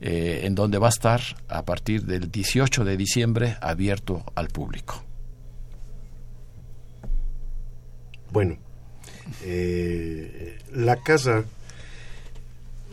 eh, 0.00 0.42
en 0.44 0.54
dónde 0.54 0.78
va 0.78 0.86
a 0.86 0.90
estar 0.90 1.20
a 1.48 1.64
partir 1.64 2.04
del 2.04 2.30
18 2.30 2.84
de 2.84 2.96
diciembre 2.96 3.56
abierto 3.60 4.24
al 4.36 4.48
público. 4.48 5.02
Bueno, 8.30 8.56
eh, 9.42 10.58
la 10.72 10.96
casa 10.96 11.44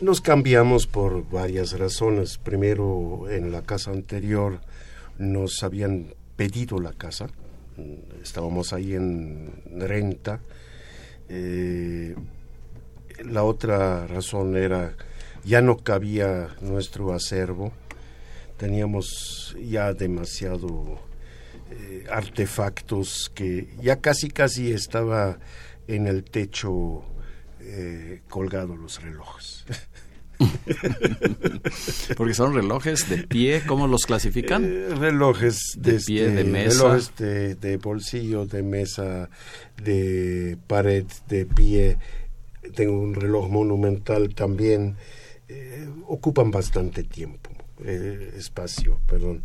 nos 0.02 0.20
cambiamos 0.20 0.88
por 0.88 1.30
varias 1.30 1.78
razones. 1.78 2.36
Primero, 2.36 3.30
en 3.30 3.52
la 3.52 3.62
casa 3.62 3.92
anterior 3.92 4.60
nos 5.16 5.62
habían 5.62 6.14
pedido 6.34 6.80
la 6.80 6.92
casa. 6.92 7.28
Estábamos 8.20 8.72
ahí 8.72 8.94
en 8.94 9.52
renta. 9.78 10.40
Eh, 11.28 12.16
la 13.24 13.44
otra 13.44 14.08
razón 14.08 14.56
era 14.56 14.96
ya 15.44 15.62
no 15.62 15.78
cabía 15.78 16.48
nuestro 16.60 17.12
acervo. 17.14 17.72
Teníamos 18.56 19.56
ya 19.64 19.92
demasiado 19.92 20.98
eh, 21.70 22.06
artefactos 22.10 23.30
que 23.32 23.68
ya 23.80 24.00
casi 24.00 24.30
casi 24.30 24.72
estaba 24.72 25.38
en 25.86 26.08
el 26.08 26.24
techo 26.24 27.04
eh, 27.64 28.22
colgados 28.28 28.78
los 28.78 29.02
relojes. 29.02 29.64
Porque 32.16 32.34
son 32.34 32.54
relojes 32.54 33.08
de 33.08 33.18
pie, 33.18 33.62
¿cómo 33.66 33.86
los 33.86 34.06
clasifican? 34.06 34.64
Eh, 34.64 34.94
relojes 34.94 35.58
de, 35.76 36.00
pie, 36.00 36.30
de 36.30 36.44
mesa. 36.44 36.84
Relojes 36.84 37.12
de, 37.16 37.76
bolsillo, 37.82 38.46
de 38.46 38.62
mesa, 38.62 39.30
de 39.82 40.56
pared, 40.66 41.06
de 41.28 41.46
pie. 41.46 41.98
Tengo 42.74 43.00
un 43.00 43.14
reloj 43.14 43.48
monumental 43.48 44.34
también. 44.34 44.96
Eh, 45.48 45.88
ocupan 46.06 46.50
bastante 46.50 47.02
tiempo, 47.02 47.50
eh, 47.84 48.34
espacio, 48.36 48.98
perdón. 49.06 49.42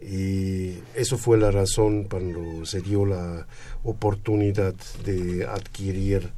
Y 0.00 0.74
eso 0.94 1.16
fue 1.16 1.38
la 1.38 1.50
razón 1.50 2.04
cuando 2.04 2.66
se 2.66 2.80
dio 2.82 3.06
la 3.06 3.46
oportunidad 3.84 4.74
de 5.04 5.46
adquirir 5.46 6.30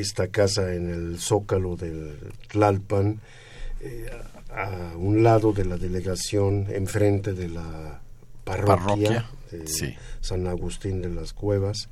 esta 0.00 0.28
casa 0.28 0.74
en 0.74 0.90
el 0.90 1.18
zócalo 1.18 1.76
del 1.76 2.16
Tlalpan, 2.48 3.20
eh, 3.80 4.10
a 4.50 4.96
un 4.96 5.22
lado 5.22 5.52
de 5.52 5.64
la 5.64 5.76
delegación, 5.76 6.66
enfrente 6.70 7.32
de 7.32 7.48
la 7.48 8.00
parroquia, 8.44 9.26
de 9.50 9.96
San 10.20 10.46
Agustín 10.46 11.02
de 11.02 11.10
las 11.10 11.32
Cuevas. 11.32 11.88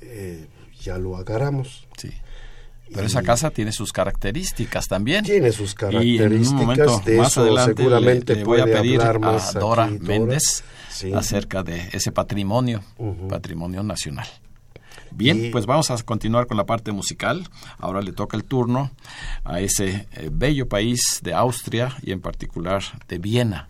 Eh, 0.00 0.46
ya 0.80 0.98
lo 0.98 1.16
agarramos. 1.16 1.86
Sí. 1.96 2.10
Pero 2.92 3.06
esa 3.06 3.22
casa 3.22 3.50
tiene 3.50 3.72
sus 3.72 3.92
características 3.92 4.86
también. 4.86 5.24
Tiene 5.24 5.50
sus 5.50 5.74
características. 5.74 7.04
de 7.04 7.16
más 7.18 7.36
eso 7.36 7.64
seguramente 7.64 8.44
voy 8.44 8.60
a 8.60 8.64
pedir 8.64 9.02
a 9.02 9.12
Dora 9.54 9.88
Méndez 9.88 10.62
acerca 11.14 11.62
de 11.62 11.88
ese 11.92 12.12
patrimonio, 12.12 12.82
patrimonio 13.28 13.82
nacional. 13.82 14.28
Bien, 15.16 15.48
pues 15.50 15.64
vamos 15.64 15.90
a 15.90 15.96
continuar 16.02 16.46
con 16.46 16.58
la 16.58 16.66
parte 16.66 16.92
musical. 16.92 17.48
Ahora 17.78 18.02
le 18.02 18.12
toca 18.12 18.36
el 18.36 18.44
turno 18.44 18.90
a 19.44 19.60
ese 19.60 20.08
eh, 20.12 20.28
bello 20.30 20.68
país 20.68 21.20
de 21.22 21.32
Austria 21.32 21.96
y 22.02 22.12
en 22.12 22.20
particular 22.20 22.82
de 23.08 23.18
Viena, 23.18 23.68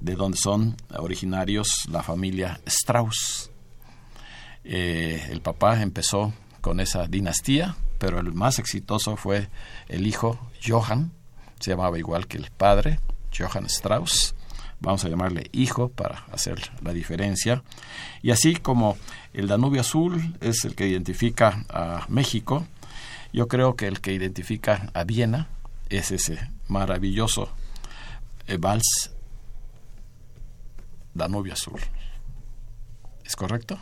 de 0.00 0.16
donde 0.16 0.36
son 0.36 0.76
originarios 0.98 1.68
la 1.88 2.02
familia 2.02 2.60
Strauss. 2.66 3.52
Eh, 4.64 5.28
el 5.30 5.42
papá 5.42 5.80
empezó 5.80 6.32
con 6.60 6.80
esa 6.80 7.06
dinastía, 7.06 7.76
pero 7.98 8.18
el 8.18 8.32
más 8.32 8.58
exitoso 8.58 9.16
fue 9.16 9.48
el 9.88 10.08
hijo 10.08 10.40
Johann, 10.66 11.12
se 11.60 11.70
llamaba 11.70 12.00
igual 12.00 12.26
que 12.26 12.38
el 12.38 12.50
padre, 12.50 12.98
Johann 13.32 13.66
Strauss 13.66 14.34
vamos 14.84 15.04
a 15.04 15.08
llamarle 15.08 15.48
hijo 15.52 15.88
para 15.88 16.24
hacer 16.30 16.70
la 16.82 16.92
diferencia. 16.92 17.62
Y 18.22 18.30
así 18.30 18.56
como 18.56 18.96
el 19.32 19.48
Danubio 19.48 19.80
Azul 19.80 20.36
es 20.40 20.64
el 20.64 20.74
que 20.74 20.86
identifica 20.86 21.64
a 21.68 22.06
México, 22.08 22.66
yo 23.32 23.48
creo 23.48 23.74
que 23.74 23.88
el 23.88 24.00
que 24.00 24.12
identifica 24.12 24.90
a 24.94 25.04
Viena 25.04 25.48
es 25.88 26.10
ese 26.10 26.50
maravilloso 26.68 27.50
eh, 28.46 28.58
vals 28.58 29.10
Danubio 31.14 31.52
Azul. 31.52 31.80
¿Es 33.24 33.36
correcto? 33.36 33.78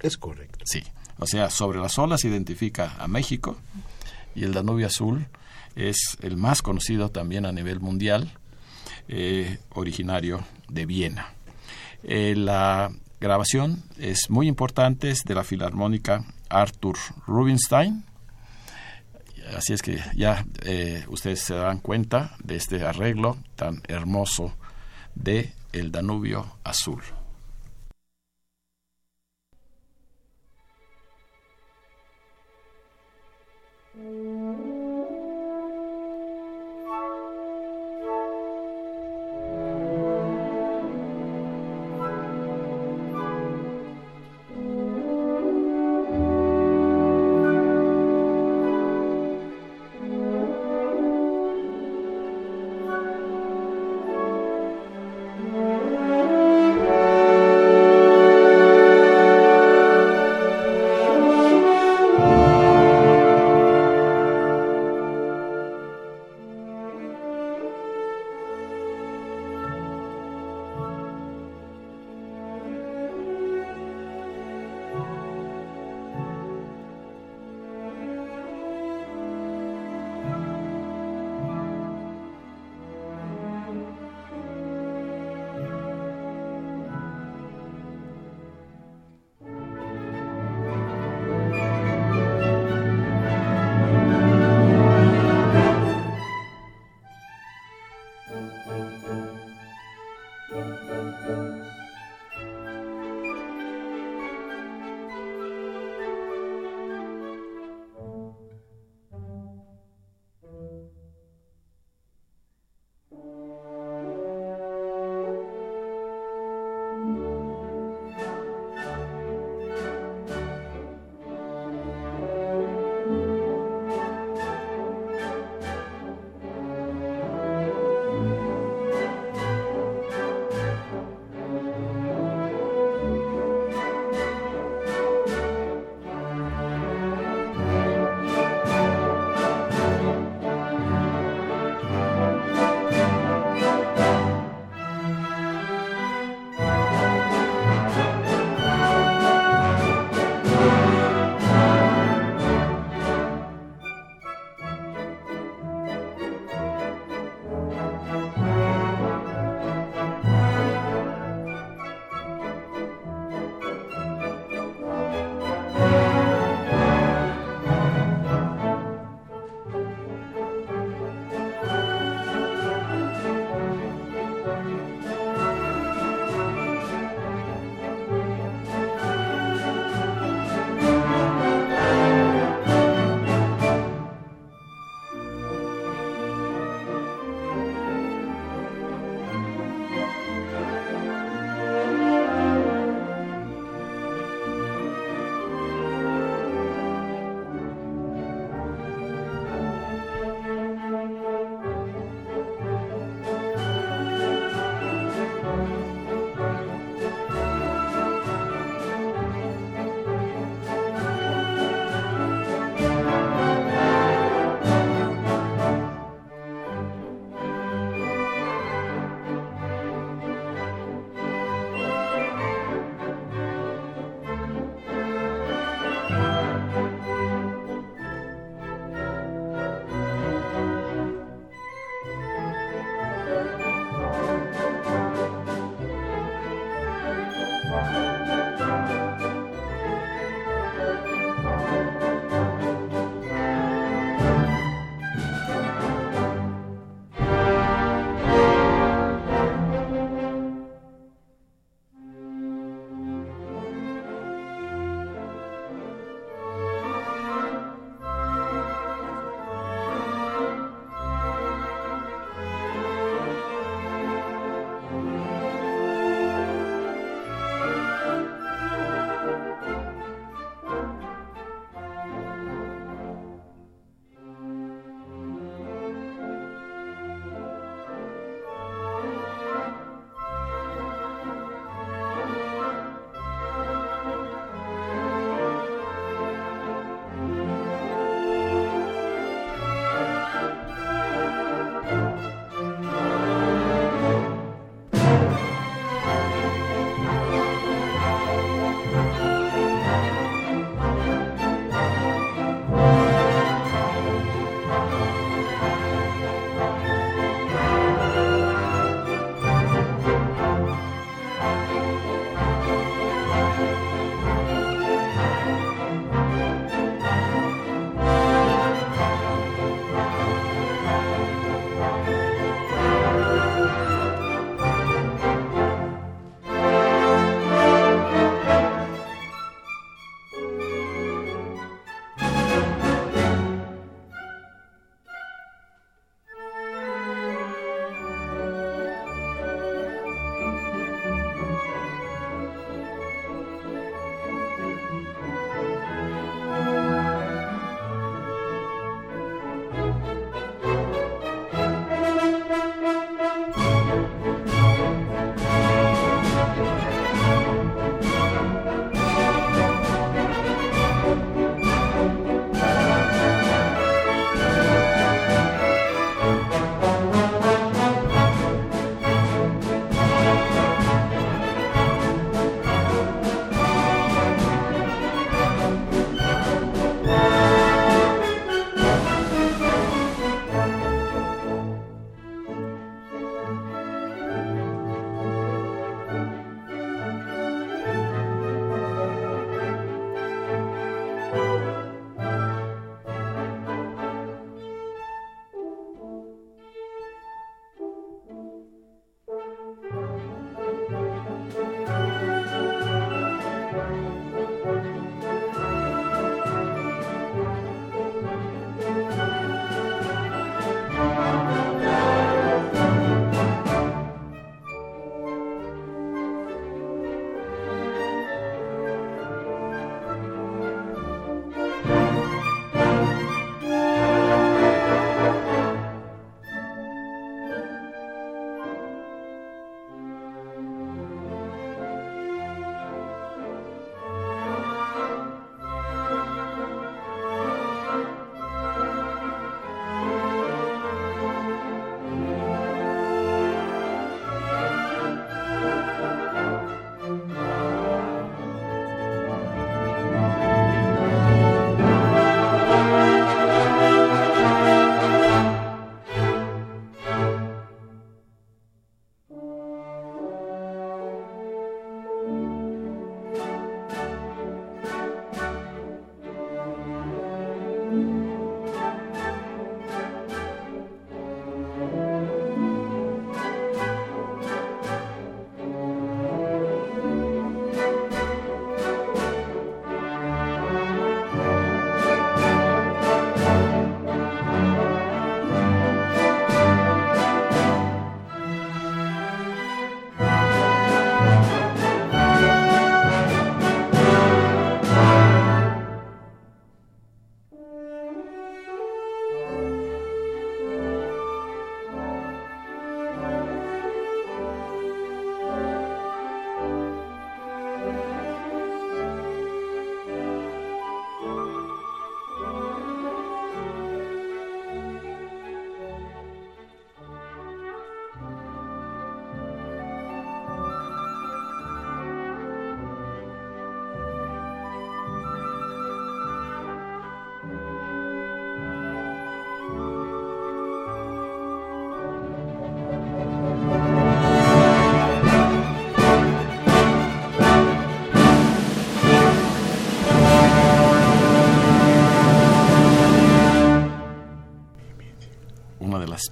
Es 0.00 0.16
correcto. 0.16 0.64
Sí. 0.64 0.82
O 1.18 1.26
sea, 1.26 1.50
sobre 1.50 1.78
las 1.80 1.98
olas 1.98 2.24
identifica 2.24 2.94
a 2.98 3.08
México 3.08 3.56
y 4.34 4.44
el 4.44 4.52
Danubio 4.52 4.86
Azul 4.86 5.26
es 5.76 6.16
el 6.20 6.36
más 6.36 6.62
conocido 6.62 7.10
también 7.10 7.46
a 7.46 7.52
nivel 7.52 7.80
mundial 7.80 8.38
eh, 9.08 9.58
originario 9.74 10.44
de 10.68 10.86
Viena. 10.86 11.34
Eh, 12.02 12.34
la 12.36 12.90
grabación 13.20 13.82
es 13.98 14.30
muy 14.30 14.48
importante, 14.48 15.10
es 15.10 15.20
de 15.24 15.34
la 15.34 15.44
Filarmónica 15.44 16.24
Arthur 16.48 16.96
Rubinstein. 17.26 18.04
Así 19.56 19.74
es 19.74 19.82
que 19.82 20.00
ya 20.16 20.44
eh, 20.62 21.04
ustedes 21.08 21.40
se 21.40 21.54
dan 21.54 21.80
cuenta 21.80 22.34
de 22.42 22.56
este 22.56 22.82
arreglo 22.82 23.36
tan 23.56 23.82
hermoso 23.88 24.54
de 25.14 25.52
El 25.72 25.92
Danubio 25.92 26.56
Azul. 26.64 27.02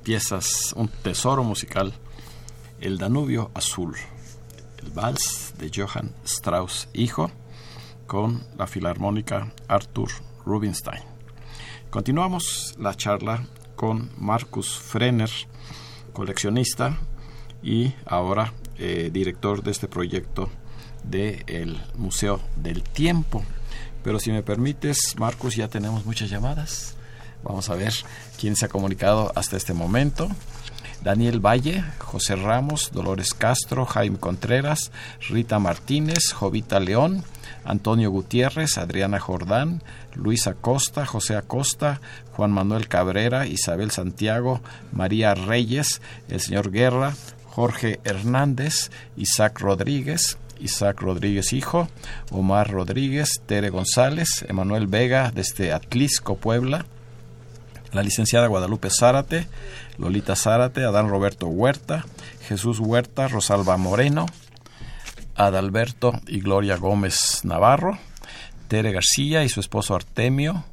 Piezas, 0.02 0.72
un 0.76 0.88
tesoro 0.88 1.44
musical, 1.44 1.92
El 2.80 2.98
Danubio 2.98 3.50
Azul, 3.54 3.94
el 4.82 4.90
vals 4.90 5.54
de 5.58 5.70
Johann 5.74 6.12
Strauss, 6.24 6.88
hijo, 6.92 7.30
con 8.06 8.44
la 8.58 8.66
filarmónica 8.66 9.52
Arthur 9.68 10.10
Rubinstein. 10.44 11.02
Continuamos 11.90 12.74
la 12.78 12.94
charla 12.94 13.46
con 13.76 14.10
Marcus 14.18 14.76
Frenner, 14.76 15.30
coleccionista 16.12 16.98
y 17.62 17.94
ahora 18.04 18.52
eh, 18.78 19.10
director 19.12 19.62
de 19.62 19.70
este 19.70 19.88
proyecto 19.88 20.50
del 21.04 21.80
Museo 21.96 22.40
del 22.56 22.82
Tiempo. 22.82 23.44
Pero 24.02 24.18
si 24.18 24.32
me 24.32 24.42
permites, 24.42 25.14
Marcus, 25.18 25.54
ya 25.54 25.68
tenemos 25.68 26.04
muchas 26.04 26.28
llamadas. 26.28 26.96
Vamos 27.42 27.70
a 27.70 27.74
ver 27.74 27.92
quién 28.38 28.56
se 28.56 28.66
ha 28.66 28.68
comunicado 28.68 29.32
hasta 29.34 29.56
este 29.56 29.74
momento. 29.74 30.28
Daniel 31.02 31.40
Valle, 31.44 31.84
José 31.98 32.36
Ramos, 32.36 32.90
Dolores 32.92 33.34
Castro, 33.34 33.84
Jaime 33.86 34.18
Contreras, 34.18 34.92
Rita 35.28 35.58
Martínez, 35.58 36.32
Jovita 36.32 36.78
León, 36.78 37.24
Antonio 37.64 38.10
Gutiérrez, 38.10 38.78
Adriana 38.78 39.18
Jordán, 39.18 39.82
Luis 40.14 40.46
Acosta, 40.46 41.04
José 41.04 41.36
Acosta, 41.36 42.00
Juan 42.32 42.52
Manuel 42.52 42.86
Cabrera, 42.86 43.46
Isabel 43.46 43.90
Santiago, 43.90 44.60
María 44.92 45.34
Reyes, 45.34 46.00
el 46.28 46.40
señor 46.40 46.70
Guerra, 46.70 47.14
Jorge 47.46 48.00
Hernández, 48.04 48.90
Isaac 49.16 49.58
Rodríguez, 49.58 50.38
Isaac 50.60 51.00
Rodríguez 51.00 51.52
Hijo, 51.52 51.88
Omar 52.30 52.70
Rodríguez, 52.70 53.40
Tere 53.46 53.70
González, 53.70 54.44
Emanuel 54.48 54.86
Vega 54.86 55.32
desde 55.34 55.72
Atlisco, 55.72 56.36
Puebla, 56.36 56.86
la 57.92 58.02
licenciada 58.02 58.46
Guadalupe 58.46 58.88
Zárate, 58.90 59.46
Lolita 59.98 60.36
Zárate, 60.36 60.84
Adán 60.84 61.08
Roberto 61.08 61.46
Huerta, 61.46 62.04
Jesús 62.48 62.78
Huerta, 62.80 63.28
Rosalba 63.28 63.76
Moreno, 63.76 64.26
Adalberto 65.34 66.12
y 66.26 66.40
Gloria 66.40 66.76
Gómez 66.76 67.44
Navarro, 67.44 67.98
Tere 68.68 68.92
García 68.92 69.44
y 69.44 69.48
su 69.48 69.60
esposo 69.60 69.94
Artemio 69.94 70.64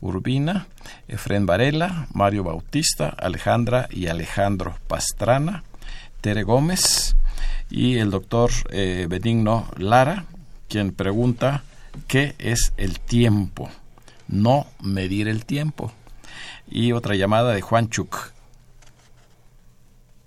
Urbina, 0.00 0.66
Efren 1.08 1.46
Varela, 1.46 2.06
Mario 2.12 2.44
Bautista, 2.44 3.08
Alejandra 3.08 3.88
y 3.90 4.08
Alejandro 4.08 4.76
Pastrana, 4.88 5.64
Tere 6.20 6.42
Gómez 6.42 7.16
y 7.70 7.98
el 7.98 8.10
doctor 8.10 8.50
eh, 8.70 9.06
Benigno 9.08 9.68
Lara, 9.76 10.24
quien 10.68 10.92
pregunta 10.92 11.62
qué 12.06 12.34
es 12.38 12.72
el 12.76 13.00
tiempo, 13.00 13.70
no 14.28 14.66
medir 14.82 15.28
el 15.28 15.44
tiempo. 15.44 15.92
Y 16.68 16.92
otra 16.92 17.14
llamada 17.14 17.54
de 17.54 17.60
Juan 17.60 17.88
Chuk. 17.88 18.32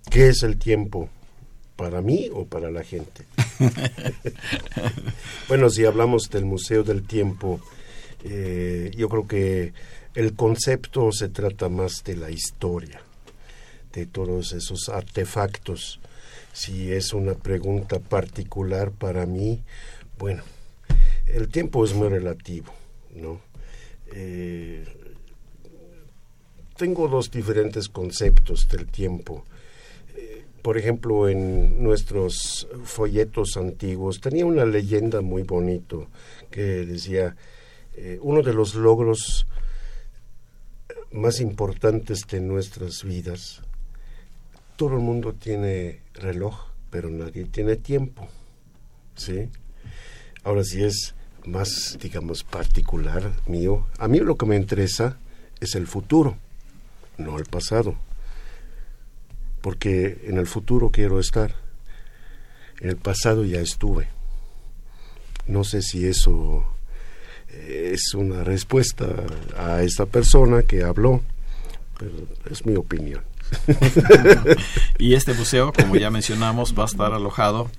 ¿Qué 0.09 0.29
es 0.29 0.43
el 0.43 0.57
tiempo? 0.57 1.09
¿Para 1.75 2.01
mí 2.01 2.29
o 2.33 2.45
para 2.45 2.71
la 2.71 2.83
gente? 2.83 3.25
bueno, 5.47 5.69
si 5.69 5.85
hablamos 5.85 6.29
del 6.29 6.45
Museo 6.45 6.83
del 6.83 7.05
Tiempo, 7.05 7.59
eh, 8.23 8.91
yo 8.95 9.07
creo 9.07 9.27
que 9.27 9.73
el 10.15 10.33
concepto 10.33 11.11
se 11.11 11.29
trata 11.29 11.69
más 11.69 12.03
de 12.03 12.15
la 12.15 12.31
historia, 12.31 13.01
de 13.93 14.05
todos 14.07 14.53
esos 14.53 14.89
artefactos. 14.89 15.99
Si 16.51 16.91
es 16.91 17.13
una 17.13 17.35
pregunta 17.35 17.99
particular 17.99 18.91
para 18.91 19.25
mí, 19.25 19.63
bueno, 20.17 20.43
el 21.27 21.47
tiempo 21.49 21.85
es 21.85 21.93
muy 21.93 22.09
relativo, 22.09 22.73
¿no? 23.13 23.39
Eh, 24.11 24.83
tengo 26.79 27.07
dos 27.07 27.29
diferentes 27.29 27.89
conceptos 27.89 28.67
del 28.69 28.87
tiempo 28.87 29.43
por 30.61 30.77
ejemplo, 30.77 31.29
en 31.29 31.81
nuestros 31.81 32.67
folletos 32.83 33.55
antiguos 33.57 34.19
tenía 34.19 34.45
una 34.45 34.65
leyenda 34.65 35.21
muy 35.21 35.43
bonito 35.43 36.07
que 36.51 36.61
decía, 36.61 37.35
eh, 37.95 38.19
uno 38.21 38.41
de 38.41 38.53
los 38.53 38.75
logros 38.75 39.47
más 41.11 41.39
importantes 41.39 42.27
de 42.29 42.41
nuestras 42.41 43.03
vidas, 43.03 43.61
todo 44.75 44.95
el 44.95 45.01
mundo 45.01 45.33
tiene 45.33 46.01
reloj, 46.13 46.67
pero 46.89 47.09
nadie 47.09 47.45
tiene 47.45 47.75
tiempo. 47.75 48.27
¿Sí? 49.15 49.49
Ahora 50.43 50.63
si 50.63 50.83
es 50.83 51.15
más, 51.45 51.97
digamos, 52.01 52.43
particular 52.43 53.31
mío, 53.47 53.87
a 53.97 54.07
mí 54.07 54.19
lo 54.19 54.35
que 54.35 54.45
me 54.45 54.55
interesa 54.55 55.17
es 55.59 55.75
el 55.75 55.87
futuro, 55.87 56.37
no 57.19 57.37
el 57.37 57.45
pasado 57.45 57.95
porque 59.61 60.21
en 60.25 60.37
el 60.37 60.47
futuro 60.47 60.89
quiero 60.89 61.19
estar. 61.19 61.55
En 62.79 62.89
el 62.89 62.97
pasado 62.97 63.43
ya 63.43 63.59
estuve. 63.59 64.07
No 65.47 65.63
sé 65.63 65.81
si 65.81 66.05
eso 66.05 66.65
es 67.49 68.13
una 68.13 68.43
respuesta 68.43 69.07
a 69.57 69.81
esta 69.81 70.05
persona 70.05 70.61
que 70.63 70.83
habló, 70.83 71.21
pero 71.97 72.11
es 72.49 72.65
mi 72.65 72.75
opinión. 72.75 73.23
y 74.99 75.15
este 75.15 75.33
museo, 75.33 75.73
como 75.73 75.95
ya 75.95 76.11
mencionamos, 76.11 76.77
va 76.77 76.83
a 76.83 76.85
estar 76.85 77.13
alojado 77.13 77.69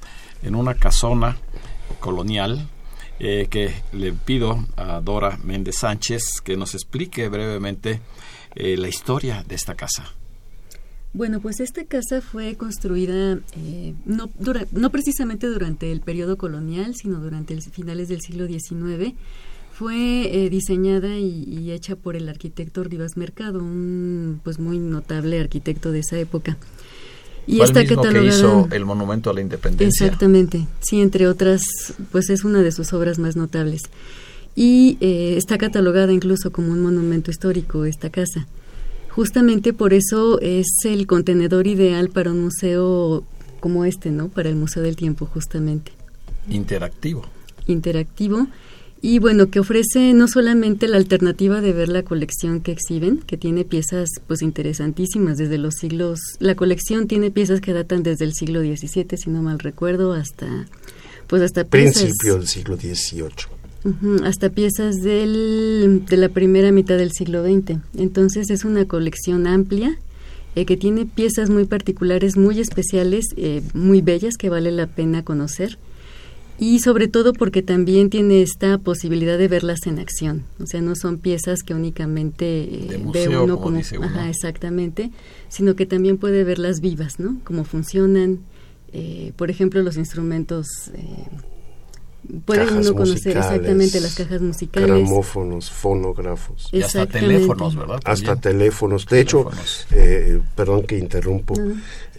en 0.43 0.57
una 0.57 0.75
casona 0.75 1.37
colonial 2.01 2.69
eh, 3.21 3.47
que 3.49 3.73
le 3.93 4.13
pido 4.13 4.67
a 4.77 5.01
Dora 5.01 5.39
Méndez 5.45 5.77
Sánchez 5.79 6.41
que 6.43 6.57
nos 6.57 6.75
explique 6.75 7.29
brevemente 7.29 8.01
eh, 8.55 8.77
la 8.77 8.89
historia 8.89 9.45
de 9.47 9.55
esta 9.55 9.75
casa. 9.75 10.13
Bueno, 11.13 11.41
pues 11.41 11.59
esta 11.59 11.85
casa 11.85 12.21
fue 12.21 12.55
construida 12.55 13.39
eh, 13.57 13.95
no, 14.05 14.31
no 14.73 14.91
precisamente 14.91 15.49
durante 15.49 15.91
el 15.91 16.01
periodo 16.01 16.37
colonial, 16.37 16.95
sino 16.95 17.19
durante 17.19 17.55
los 17.55 17.65
finales 17.65 18.09
del 18.09 18.21
siglo 18.21 18.47
XIX. 18.47 19.15
Fue 19.73 20.45
eh, 20.45 20.51
diseñada 20.51 21.17
y, 21.17 21.73
hecha 21.73 21.97
por 21.97 22.15
el 22.15 22.29
arquitecto 22.29 22.85
Rivas 22.85 23.17
Mercado, 23.17 23.61
un 23.61 24.41
pues 24.45 24.59
muy 24.59 24.79
notable 24.79 25.41
arquitecto 25.41 25.91
de 25.91 26.01
esa 26.01 26.19
época. 26.19 26.59
Y 27.47 27.61
está 27.63 27.81
mismo 27.81 28.03
que 28.03 28.25
hizo 28.27 28.69
el 28.71 28.85
Monumento 28.85 29.31
a 29.31 29.35
la 29.35 29.41
Independencia. 29.41 30.07
Exactamente, 30.07 30.67
sí, 30.81 31.01
entre 31.01 31.27
otras, 31.27 31.63
pues 32.13 32.31
es 32.31 32.45
una 32.45 32.63
de 32.63 32.71
sus 32.71 32.93
obras 32.93 33.19
más 33.19 33.37
notables. 33.37 33.81
Y 34.63 34.99
eh, 35.01 35.37
está 35.39 35.57
catalogada 35.57 36.13
incluso 36.13 36.53
como 36.53 36.73
un 36.73 36.83
monumento 36.83 37.31
histórico 37.31 37.87
esta 37.87 38.11
casa. 38.11 38.47
Justamente 39.09 39.73
por 39.73 39.95
eso 39.95 40.39
es 40.43 40.67
el 40.85 41.07
contenedor 41.07 41.67
ideal 41.67 42.11
para 42.11 42.31
un 42.31 42.43
museo 42.43 43.25
como 43.61 43.87
este, 43.87 44.11
¿no? 44.11 44.29
Para 44.29 44.51
el 44.51 44.57
Museo 44.57 44.83
del 44.83 44.97
Tiempo, 44.97 45.25
justamente. 45.25 45.93
Interactivo. 46.51 47.25
Interactivo. 47.69 48.49
Y 49.01 49.19
bueno, 49.19 49.49
que 49.49 49.61
ofrece 49.61 50.13
no 50.13 50.29
solamente 50.29 50.89
la 50.89 50.99
alternativa 50.99 51.63
de 51.63 51.73
ver 51.73 51.89
la 51.89 52.03
colección 52.03 52.61
que 52.61 52.73
exhiben, 52.73 53.21
que 53.21 53.39
tiene 53.39 53.65
piezas 53.65 54.11
pues 54.27 54.43
interesantísimas 54.43 55.39
desde 55.39 55.57
los 55.57 55.77
siglos, 55.77 56.21
la 56.39 56.55
colección 56.55 57.09
tiene 57.09 57.31
piezas 57.31 57.63
que 57.63 57.73
datan 57.73 58.03
desde 58.03 58.27
el 58.27 58.35
siglo 58.35 58.61
XVII, 58.61 59.17
si 59.17 59.31
no 59.31 59.41
mal 59.41 59.59
recuerdo, 59.59 60.13
hasta 60.13 60.67
pues 61.29 61.41
hasta 61.41 61.65
principio 61.65 62.35
del 62.35 62.47
siglo 62.47 62.77
XVIII 62.77 63.60
hasta 64.25 64.51
piezas 64.51 64.97
del, 64.97 66.05
de 66.09 66.17
la 66.17 66.29
primera 66.29 66.71
mitad 66.73 66.99
del 66.99 67.13
siglo 67.13 67.43
XX. 67.43 67.79
Entonces 67.97 68.51
es 68.51 68.65
una 68.65 68.87
colección 68.87 69.47
amplia 69.47 69.99
eh, 70.57 70.67
que 70.67 70.77
tiene 70.77 71.07
piezas 71.07 71.49
muy 71.49 71.65
particulares, 71.65 72.37
muy 72.37 72.59
especiales, 72.59 73.27
eh, 73.37 73.63
muy 73.73 74.01
bellas 74.01 74.37
que 74.37 74.51
vale 74.51 74.73
la 74.73 74.89
pena 74.89 75.25
conocer. 75.25 75.79
Y 76.59 76.81
sobre 76.81 77.09
todo 77.09 77.33
porque 77.33 77.63
también 77.63 78.11
tiene 78.11 78.43
esta 78.43 78.77
posibilidad 78.77 79.39
de 79.39 79.49
verlas 79.49 79.87
en 79.87 79.99
acción. 79.99 80.45
O 80.61 80.67
sea, 80.67 80.83
no 80.83 80.95
son 80.95 81.19
piezas 81.19 81.63
que 81.63 81.73
únicamente 81.73 82.65
eh, 82.65 83.03
ve 83.15 83.29
uno 83.29 83.59
como, 83.61 83.79
Ajá, 83.79 84.29
exactamente, 84.29 85.11
sino 85.49 85.75
que 85.75 85.87
también 85.87 86.19
puede 86.19 86.45
verlas 86.45 86.81
vivas, 86.81 87.19
¿no? 87.19 87.41
Cómo 87.45 87.65
funcionan. 87.65 88.41
por 89.37 89.51
ejemplo, 89.51 89.83
los 89.83 89.97
instrumentos 89.97 90.67
puede 92.45 92.71
uno 92.73 92.95
conocer 92.95 93.37
exactamente 93.37 94.01
las 94.01 94.15
cajas 94.15 94.41
musicales. 94.41 94.89
Gramófonos, 94.89 95.71
fonógrafos. 95.71 96.69
Y 96.73 96.83
hasta 96.83 97.07
teléfonos, 97.07 97.77
¿verdad? 97.77 98.01
Hasta 98.05 98.37
teléfonos. 98.37 99.07
De 99.07 99.21
hecho, 99.21 99.51
eh, 99.91 100.41
perdón 100.55 100.85
que 100.85 100.99
interrumpo, 100.99 101.55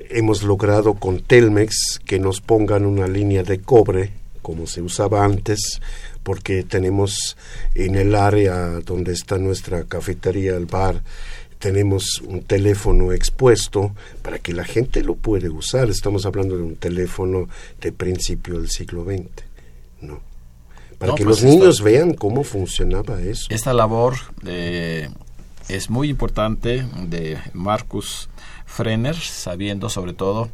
hemos 0.10 0.44
logrado 0.44 0.96
con 0.96 1.22
Telmex 1.22 2.00
que 2.06 2.20
nos 2.20 2.42
pongan 2.42 2.86
una 2.86 3.08
línea 3.08 3.44
de 3.44 3.60
cobre, 3.60 4.12
como 4.42 4.68
se 4.68 4.82
usaba 4.82 5.24
antes, 5.24 5.82
porque 6.24 6.64
tenemos 6.64 7.38
en 7.76 7.96
el 7.96 8.16
área 8.16 8.80
donde 8.86 9.14
está 9.14 9.38
nuestra 9.38 9.84
cafetería, 9.86 10.56
el 10.56 10.66
bar, 10.66 11.02
tenemos 11.62 12.22
un 12.26 12.42
teléfono 12.42 13.13
expuesto 13.13 13.96
para 14.23 14.40
que 14.40 14.52
la 14.52 14.63
gente 14.63 15.04
lo 15.04 15.15
puede 15.15 15.48
usar. 15.50 15.90
Estamos 15.90 16.25
hablando 16.25 16.58
de 16.58 16.63
un 16.63 16.75
teléfono 16.75 17.48
de 17.80 17.92
principio 17.92 18.60
del 18.60 18.69
siglo 18.69 19.06
XX. 19.06 19.50
No. 20.02 20.21
Para 20.97 21.15
que 21.15 21.23
pues 21.23 21.41
los 21.41 21.43
niños 21.43 21.81
vean 21.81 22.13
cómo 22.13 22.43
funcionaba 22.43 23.21
eso. 23.21 23.47
Esta 23.49 23.73
labor 23.73 24.15
de 24.43 25.10
es 25.67 25.89
muy 25.89 26.10
importante 26.10 26.85
de 27.08 27.37
Marcus 27.54 28.29
Frenner, 28.65 29.15
sabiendo 29.15 29.89
sobre 29.89 30.13
todo 30.13 30.49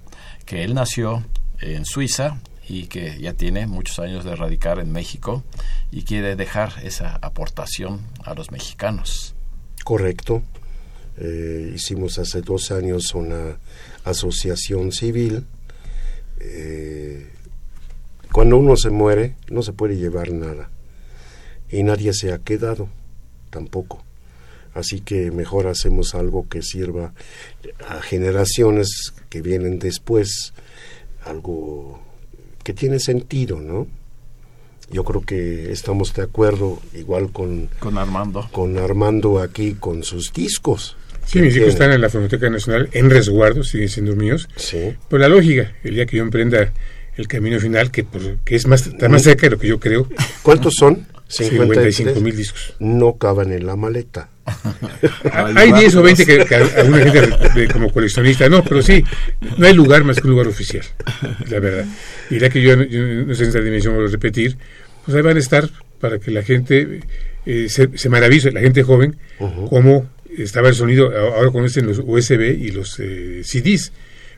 que 0.45 0.63
él 0.63 0.73
nació 0.73 1.23
en 1.59 1.85
Suiza 1.85 2.39
y 2.67 2.87
que 2.87 3.19
ya 3.19 3.33
tiene 3.33 3.67
muchos 3.67 3.99
años 3.99 4.23
de 4.25 4.35
radicar 4.35 4.79
en 4.79 4.91
México 4.91 5.43
y 5.91 6.03
quiere 6.03 6.35
dejar 6.35 6.73
esa 6.83 7.17
aportación 7.21 8.01
a 8.23 8.33
los 8.33 8.51
mexicanos. 8.51 9.33
Correcto. 9.83 10.43
Eh, 11.17 11.71
hicimos 11.73 12.19
hace 12.19 12.41
dos 12.41 12.71
años 12.71 13.15
una 13.15 13.57
asociación 14.03 14.91
civil. 14.91 15.45
Eh, 16.39 17.31
cuando 18.37 18.59
uno 18.59 18.77
se 18.77 18.91
muere, 18.91 19.33
no 19.49 19.63
se 19.63 19.73
puede 19.73 19.97
llevar 19.97 20.31
nada. 20.31 20.69
Y 21.71 21.81
nadie 21.81 22.13
se 22.13 22.31
ha 22.31 22.37
quedado 22.37 22.87
tampoco. 23.49 24.03
Así 24.75 24.99
que 24.99 25.31
mejor 25.31 25.65
hacemos 25.65 26.13
algo 26.13 26.47
que 26.47 26.61
sirva 26.61 27.15
a 27.89 27.99
generaciones 27.99 29.15
que 29.29 29.41
vienen 29.41 29.79
después, 29.79 30.53
algo 31.25 31.99
que 32.63 32.73
tiene 32.73 32.99
sentido, 32.99 33.59
¿no? 33.59 33.87
Yo 34.91 35.03
creo 35.03 35.21
que 35.21 35.71
estamos 35.71 36.13
de 36.13 36.21
acuerdo 36.21 36.79
igual 36.93 37.31
con, 37.31 37.71
con 37.79 37.97
Armando. 37.97 38.47
Con 38.51 38.77
Armando 38.77 39.39
aquí 39.39 39.73
con 39.79 40.03
sus 40.03 40.31
discos. 40.31 40.95
Sí, 41.25 41.39
mis 41.39 41.55
discos 41.55 41.73
están 41.73 41.91
en 41.91 42.01
la 42.01 42.09
Fonoteca 42.11 42.51
Nacional 42.51 42.87
en 42.91 43.09
resguardo, 43.09 43.63
siguen 43.63 43.89
siendo 43.89 44.15
míos. 44.15 44.47
Sí. 44.57 44.93
Por 45.09 45.21
la 45.21 45.27
lógica, 45.27 45.73
el 45.83 45.95
día 45.95 46.05
que 46.05 46.17
yo 46.17 46.23
emprenda 46.23 46.71
el 47.17 47.27
camino 47.27 47.59
final, 47.59 47.91
que, 47.91 48.03
por, 48.03 48.37
que 48.39 48.55
es 48.55 48.67
más, 48.67 48.87
está 48.87 49.09
más 49.09 49.23
cerca 49.23 49.47
de 49.47 49.51
lo 49.51 49.59
que 49.59 49.67
yo 49.67 49.79
creo. 49.79 50.07
¿Cuántos 50.43 50.75
son? 50.75 51.05
55 51.27 52.19
mil 52.21 52.35
discos. 52.35 52.73
No 52.79 53.17
caban 53.17 53.51
en 53.51 53.65
la 53.65 53.75
maleta. 53.75 54.29
hay 55.33 55.73
10 55.73 55.95
o 55.95 56.01
20 56.01 56.25
que, 56.25 56.55
alguna 56.55 56.99
gente 57.11 57.67
como 57.73 57.91
coleccionista, 57.91 58.47
no, 58.47 58.63
pero 58.63 58.81
sí, 58.81 59.03
no 59.57 59.67
hay 59.67 59.73
lugar 59.73 60.03
más 60.05 60.21
que 60.21 60.27
un 60.27 60.31
lugar 60.31 60.47
oficial, 60.47 60.85
la 61.49 61.59
verdad. 61.59 61.85
Y 62.29 62.39
ya 62.39 62.49
que 62.49 62.61
yo, 62.61 62.77
no 62.77 63.35
sé 63.35 63.43
en 63.43 63.49
esta 63.49 63.59
dimensión, 63.59 63.95
voy 63.95 64.05
a 64.05 64.09
repetir, 64.09 64.57
pues 65.05 65.17
ahí 65.17 65.21
van 65.21 65.35
a 65.35 65.39
estar 65.39 65.69
para 65.99 66.19
que 66.19 66.31
la 66.31 66.43
gente 66.43 67.01
eh, 67.45 67.67
se, 67.67 67.97
se, 67.97 68.09
maravice, 68.09 68.51
la 68.51 68.61
gente 68.61 68.83
joven, 68.83 69.17
cómo 69.69 70.07
estaba 70.37 70.69
el 70.69 70.75
sonido, 70.75 71.11
ahora 71.35 71.51
conocen 71.51 71.87
los 71.87 71.99
USB 71.99 72.57
y 72.59 72.71
los 72.71 72.99
eh, 72.99 73.41
CDs, 73.43 73.91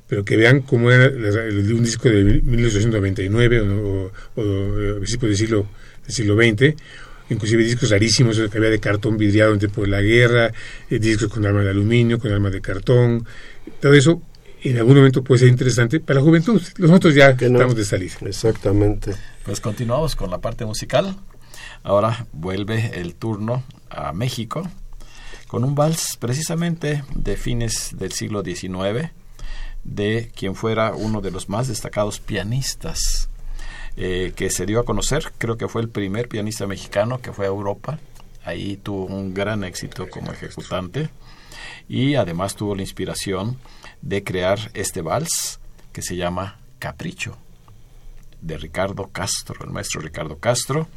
pero 0.10 0.26
que 0.26 0.36
vean 0.36 0.62
cómo 0.62 0.92
era 0.92 1.08
un 1.08 1.84
disco 1.84 2.10
de 2.10 2.42
1899 2.42 3.62
o, 3.62 4.12
o, 4.36 4.42
o 4.42 4.96
principios 4.98 5.30
del 5.30 5.38
siglo, 5.38 5.68
del 6.04 6.14
siglo 6.14 6.36
XX, 6.36 6.76
inclusive 7.30 7.64
discos 7.64 7.92
rarísimos 7.92 8.40
que 8.40 8.58
había 8.58 8.72
de 8.72 8.80
cartón 8.80 9.18
vidriado 9.18 9.54
en 9.54 9.60
tiempo 9.60 9.84
de 9.84 9.88
la 9.88 10.02
guerra, 10.02 10.52
eh, 10.90 10.98
discos 10.98 11.30
con 11.32 11.46
armas 11.46 11.64
de 11.64 11.70
aluminio, 11.70 12.18
con 12.18 12.32
armas 12.34 12.52
de 12.52 12.60
cartón, 12.60 13.24
todo 13.80 13.94
eso 13.94 14.24
en 14.64 14.78
algún 14.78 14.98
momento 14.98 15.24
puede 15.24 15.42
ser 15.42 15.50
interesante 15.50 16.00
para 16.00 16.20
la 16.20 16.26
juventud. 16.26 16.60
Nosotros 16.80 17.14
ya 17.14 17.30
estamos 17.30 17.76
de 17.76 17.86
salida. 17.86 18.16
Exactamente. 18.26 19.14
Pues 19.44 19.62
continuamos 19.62 20.16
con 20.16 20.32
la 20.32 20.40
parte 20.40 20.66
musical. 20.66 21.16
Ahora 21.84 22.26
vuelve 22.34 23.00
el 23.00 23.14
turno 23.14 23.64
a 23.92 24.12
México 24.12 24.68
con 25.48 25.64
un 25.64 25.76
vals 25.76 26.18
precisamente 26.20 27.04
de 27.16 27.38
fines 27.38 27.96
del 27.98 28.12
siglo 28.12 28.44
XIX 28.44 29.12
de 29.90 30.32
quien 30.36 30.56
fuera 30.56 30.94
uno 30.94 31.20
de 31.20 31.32
los 31.32 31.50
más 31.50 31.68
destacados 31.68 32.20
pianistas 32.20 33.30
eh, 33.98 34.34
que 34.36 34.50
se 34.50 34.66
dio 34.66 34.80
a 34.80 34.86
conocer. 34.86 35.32
Creo 35.38 35.58
que 35.58 35.68
fue 35.68 35.82
el 35.82 35.90
primer 35.90 36.30
pianista 36.30 36.68
mexicano 36.68 37.20
que 37.22 37.34
fue 37.34 37.46
a 37.46 37.50
Europa. 37.50 38.00
Ahí 38.46 38.78
tuvo 38.78 39.06
un 39.06 39.34
gran 39.34 39.64
éxito 39.64 40.08
como 40.10 40.32
ejecutante 40.32 41.10
y 41.88 42.16
además 42.16 42.56
tuvo 42.56 42.76
la 42.76 42.84
inspiración 42.84 43.58
de 44.02 44.24
crear 44.24 44.72
este 44.74 45.02
vals 45.02 45.60
que 45.92 46.02
se 46.02 46.16
llama 46.16 46.60
Capricho 46.78 47.36
de 48.42 48.58
Ricardo 48.58 49.10
Castro, 49.12 49.66
el 49.66 49.72
maestro 49.72 50.02
Ricardo 50.02 50.38
Castro. 50.38 50.88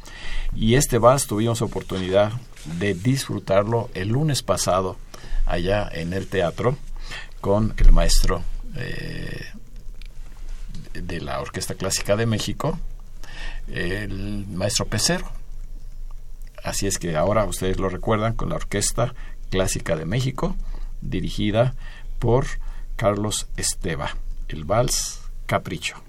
Y 0.55 0.75
este 0.75 0.99
vals 0.99 1.25
tuvimos 1.25 1.61
oportunidad 1.63 2.31
de 2.79 2.93
disfrutarlo 2.93 3.89
el 3.95 4.09
lunes 4.09 4.43
pasado 4.43 4.97
allá 5.45 5.89
en 5.91 6.13
el 6.13 6.27
teatro 6.27 6.77
con 7.41 7.73
el 7.77 7.91
maestro 7.91 8.43
eh, 8.75 9.45
de 10.93 11.21
la 11.21 11.39
Orquesta 11.41 11.75
Clásica 11.75 12.15
de 12.15 12.25
México, 12.25 12.79
el 13.67 14.45
maestro 14.47 14.85
Pecero. 14.85 15.29
Así 16.63 16.87
es 16.87 16.97
que 16.97 17.15
ahora 17.15 17.45
ustedes 17.45 17.79
lo 17.79 17.89
recuerdan 17.89 18.33
con 18.33 18.49
la 18.49 18.55
Orquesta 18.55 19.13
Clásica 19.49 19.95
de 19.95 20.05
México, 20.05 20.55
dirigida 21.01 21.75
por 22.19 22.45
Carlos 22.95 23.47
Esteba, 23.57 24.15
el 24.47 24.63
vals 24.63 25.21
Capricho. 25.45 26.01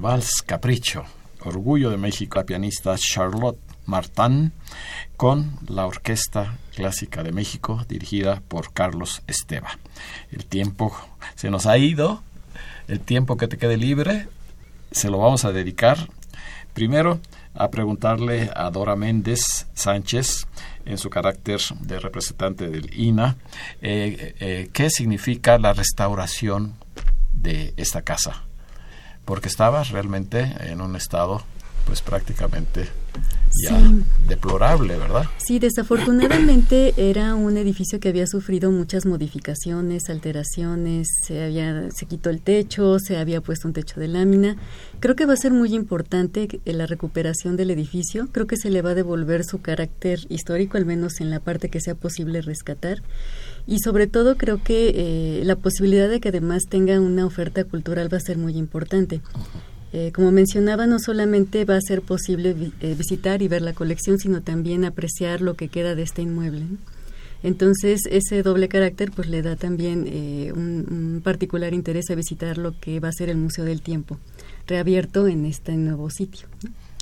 Vals 0.00 0.42
Capricho, 0.44 1.04
Orgullo 1.40 1.90
de 1.90 1.96
México, 1.96 2.38
la 2.38 2.44
pianista 2.44 2.96
Charlotte 2.96 3.58
Martin, 3.84 4.52
con 5.16 5.58
la 5.68 5.86
Orquesta 5.86 6.58
Clásica 6.74 7.22
de 7.22 7.32
México, 7.32 7.84
dirigida 7.88 8.42
por 8.48 8.72
Carlos 8.72 9.22
Esteba. 9.26 9.78
El 10.30 10.44
tiempo 10.46 10.96
se 11.34 11.50
nos 11.50 11.66
ha 11.66 11.78
ido, 11.78 12.22
el 12.88 13.00
tiempo 13.00 13.36
que 13.36 13.48
te 13.48 13.58
quede 13.58 13.76
libre, 13.76 14.28
se 14.90 15.10
lo 15.10 15.18
vamos 15.18 15.44
a 15.44 15.52
dedicar 15.52 16.08
primero 16.74 17.20
a 17.54 17.70
preguntarle 17.70 18.50
a 18.54 18.70
Dora 18.70 18.96
Méndez 18.96 19.66
Sánchez, 19.74 20.46
en 20.84 20.98
su 20.98 21.10
carácter 21.10 21.60
de 21.80 21.98
representante 21.98 22.68
del 22.68 22.98
INA, 22.98 23.36
eh, 23.82 24.34
eh, 24.38 24.70
qué 24.72 24.88
significa 24.90 25.58
la 25.58 25.72
restauración 25.72 26.74
de 27.32 27.74
esta 27.76 28.02
casa 28.02 28.45
porque 29.26 29.48
estaba 29.48 29.84
realmente 29.84 30.54
en 30.60 30.80
un 30.80 30.96
estado 30.96 31.42
pues 31.84 32.00
prácticamente 32.00 32.88
ya 33.62 33.80
deplorable, 34.28 34.98
¿verdad? 34.98 35.24
Sí, 35.38 35.58
desafortunadamente 35.58 36.92
era 36.96 37.34
un 37.34 37.56
edificio 37.56 38.00
que 38.00 38.08
había 38.08 38.26
sufrido 38.26 38.70
muchas 38.70 39.06
modificaciones, 39.06 40.10
alteraciones, 40.10 41.08
se 41.26 41.44
había 41.44 41.88
se 41.90 42.06
quitó 42.06 42.28
el 42.30 42.42
techo, 42.42 42.98
se 42.98 43.16
había 43.16 43.40
puesto 43.40 43.68
un 43.68 43.74
techo 43.74 44.00
de 44.00 44.08
lámina. 44.08 44.56
Creo 45.00 45.14
que 45.14 45.26
va 45.26 45.34
a 45.34 45.38
ser 45.38 45.52
muy 45.52 45.74
importante 45.74 46.60
la 46.64 46.86
recuperación 46.86 47.56
del 47.56 47.70
edificio, 47.70 48.28
creo 48.32 48.46
que 48.46 48.56
se 48.56 48.70
le 48.70 48.82
va 48.82 48.90
a 48.90 48.94
devolver 48.94 49.44
su 49.44 49.60
carácter 49.60 50.18
histórico 50.28 50.76
al 50.76 50.84
menos 50.84 51.20
en 51.20 51.30
la 51.30 51.40
parte 51.40 51.70
que 51.70 51.80
sea 51.80 51.94
posible 51.94 52.42
rescatar 52.42 53.02
y 53.66 53.80
sobre 53.80 54.06
todo 54.06 54.36
creo 54.36 54.62
que 54.62 54.92
eh, 54.94 55.44
la 55.44 55.56
posibilidad 55.56 56.08
de 56.08 56.20
que 56.20 56.28
además 56.28 56.64
tenga 56.68 57.00
una 57.00 57.26
oferta 57.26 57.64
cultural 57.64 58.12
va 58.12 58.18
a 58.18 58.20
ser 58.20 58.38
muy 58.38 58.56
importante. 58.56 59.20
Eh, 59.92 60.12
como 60.14 60.30
mencionaba, 60.30 60.86
no 60.86 60.98
solamente 60.98 61.64
va 61.64 61.76
a 61.76 61.80
ser 61.80 62.02
posible 62.02 62.54
eh, 62.80 62.94
visitar 62.96 63.42
y 63.42 63.48
ver 63.48 63.62
la 63.62 63.72
colección, 63.72 64.18
sino 64.18 64.42
también 64.42 64.84
apreciar 64.84 65.40
lo 65.40 65.54
que 65.54 65.68
queda 65.68 65.94
de 65.94 66.02
este 66.02 66.22
inmueble. 66.22 66.64
Entonces, 67.42 68.02
ese 68.10 68.42
doble 68.42 68.68
carácter 68.68 69.10
pues 69.10 69.28
le 69.28 69.42
da 69.42 69.56
también 69.56 70.52
un, 70.56 71.20
particular 71.22 71.74
interés 71.74 72.10
a 72.10 72.14
visitar 72.14 72.58
lo 72.58 72.78
que 72.78 72.98
va 72.98 73.08
a 73.08 73.12
ser 73.12 73.28
el 73.28 73.36
Museo 73.36 73.64
del 73.64 73.82
Tiempo, 73.82 74.18
reabierto 74.66 75.28
en 75.28 75.44
este 75.44 75.72
nuevo 75.76 76.08
sitio. 76.10 76.48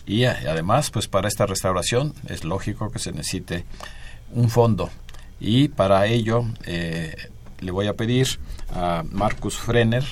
Y 0.07 0.25
además, 0.25 0.91
pues 0.91 1.09
para 1.09 1.29
esta 1.29 1.47
restauración 1.47 2.13
es 2.29 2.45
lógico 2.45 2.91
que 2.91 2.99
se 2.99 3.13
necesite 3.13 3.65
un 4.33 4.51
fondo 4.51 4.91
y 5.41 5.69
para 5.69 6.07
ello 6.07 6.45
eh, 6.67 7.15
le 7.61 7.71
voy 7.71 7.87
a 7.87 7.95
pedir 7.95 8.39
a 8.75 9.05
Marcus 9.11 9.57
Frenner 9.57 10.05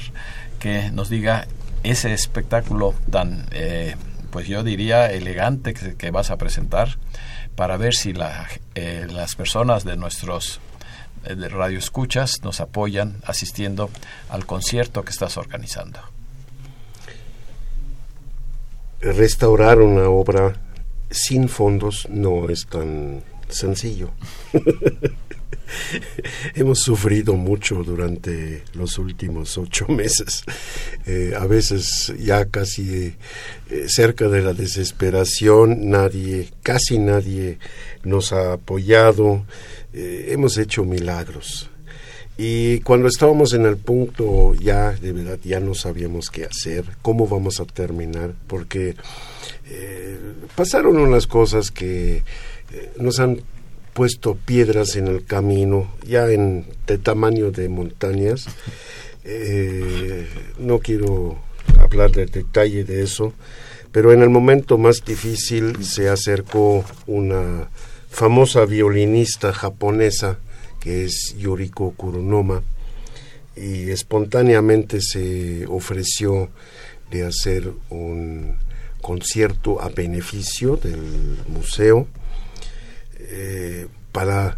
que 0.59 0.91
nos 0.91 1.09
diga 1.09 1.47
ese 1.83 2.13
espectáculo 2.13 2.95
tan, 3.11 3.47
eh, 3.51 3.97
pues 4.31 4.47
yo 4.47 4.63
diría, 4.63 5.11
elegante 5.11 5.75
que, 5.75 6.11
vas 6.11 6.31
a 6.31 6.37
presentar 6.37 6.97
para 7.57 7.77
ver 7.77 7.95
si 7.95 8.13
la, 8.13 8.49
eh, 8.75 9.07
las 9.11 9.35
personas 9.35 9.85
de 9.85 9.97
nuestros 9.97 10.61
de 11.25 11.49
radio 11.49 11.79
escuchas 11.79 12.43
nos 12.43 12.61
apoyan 12.61 13.17
asistiendo 13.25 13.91
al 14.29 14.45
concierto 14.45 15.05
que 15.05 15.11
estás 15.11 15.37
organizando. 15.37 16.01
Restaurar 19.01 19.81
una 19.81 20.09
obra 20.09 20.55
sin 21.11 21.49
fondos 21.49 22.09
no 22.11 22.49
es 22.49 22.67
tan 22.67 23.23
sencillo. 23.53 24.11
Hemos 26.55 26.81
sufrido 26.81 27.35
mucho 27.35 27.83
durante 27.83 28.63
los 28.75 28.99
últimos 28.99 29.57
ocho 29.59 29.87
meses, 29.89 30.45
eh, 31.07 31.35
a 31.39 31.47
veces 31.47 32.13
ya 32.19 32.47
casi 32.47 33.15
eh, 33.71 33.87
cerca 33.89 34.29
de 34.29 34.43
la 34.43 34.53
desesperación, 34.53 35.91
nadie, 35.91 36.51
casi 36.63 36.99
nadie 36.99 37.59
nos 38.05 38.33
ha 38.33 38.55
apoyado, 38.55 39.45
eh, 39.93 40.29
hemos 40.31 40.59
hecho 40.59 40.85
milagros. 40.85 41.69
Y 42.39 42.81
cuando 42.81 43.09
estábamos 43.09 43.53
en 43.53 43.67
el 43.67 43.77
punto 43.77 44.55
ya, 44.55 44.93
de 44.93 45.13
verdad, 45.13 45.39
ya 45.45 45.61
no 45.61 45.75
sabíamos 45.75 46.31
qué 46.31 46.47
hacer, 46.47 46.85
cómo 47.03 47.29
vamos 47.29 47.61
a 47.61 47.67
terminar, 47.67 48.33
porque 48.47 48.97
pasaron 50.57 50.97
unas 50.97 51.27
cosas 51.27 51.71
que 51.71 52.25
nos 52.97 53.19
han 53.21 53.43
puesto 53.93 54.35
piedras 54.35 54.97
en 54.97 55.07
el 55.07 55.25
camino, 55.25 55.93
ya 56.07 56.31
en 56.31 56.67
de 56.87 56.99
tamaño 56.99 57.51
de 57.51 57.69
montañas. 57.69 58.47
Eh, 59.25 60.27
no 60.59 60.79
quiero 60.79 61.39
hablar 61.79 62.13
del 62.13 62.31
detalle 62.31 62.85
de 62.85 63.03
eso, 63.03 63.33
pero 63.93 64.13
en 64.13 64.23
el 64.23 64.31
momento 64.31 64.79
más 64.79 65.05
difícil 65.05 65.85
se 65.85 66.09
acercó 66.09 66.85
una 67.07 67.69
famosa 68.09 68.65
violinista 68.65 69.53
japonesa 69.53 70.39
que 70.81 71.05
es 71.05 71.37
Yoriko 71.39 71.93
Kuronoma 71.93 72.63
y 73.57 73.91
espontáneamente 73.91 75.01
se 75.01 75.67
ofreció 75.67 76.51
de 77.11 77.25
hacer 77.25 77.71
un 77.91 78.57
concierto 79.01 79.81
a 79.81 79.89
beneficio 79.89 80.77
del 80.77 81.37
museo 81.49 82.09
eh, 83.35 83.87
para, 84.13 84.57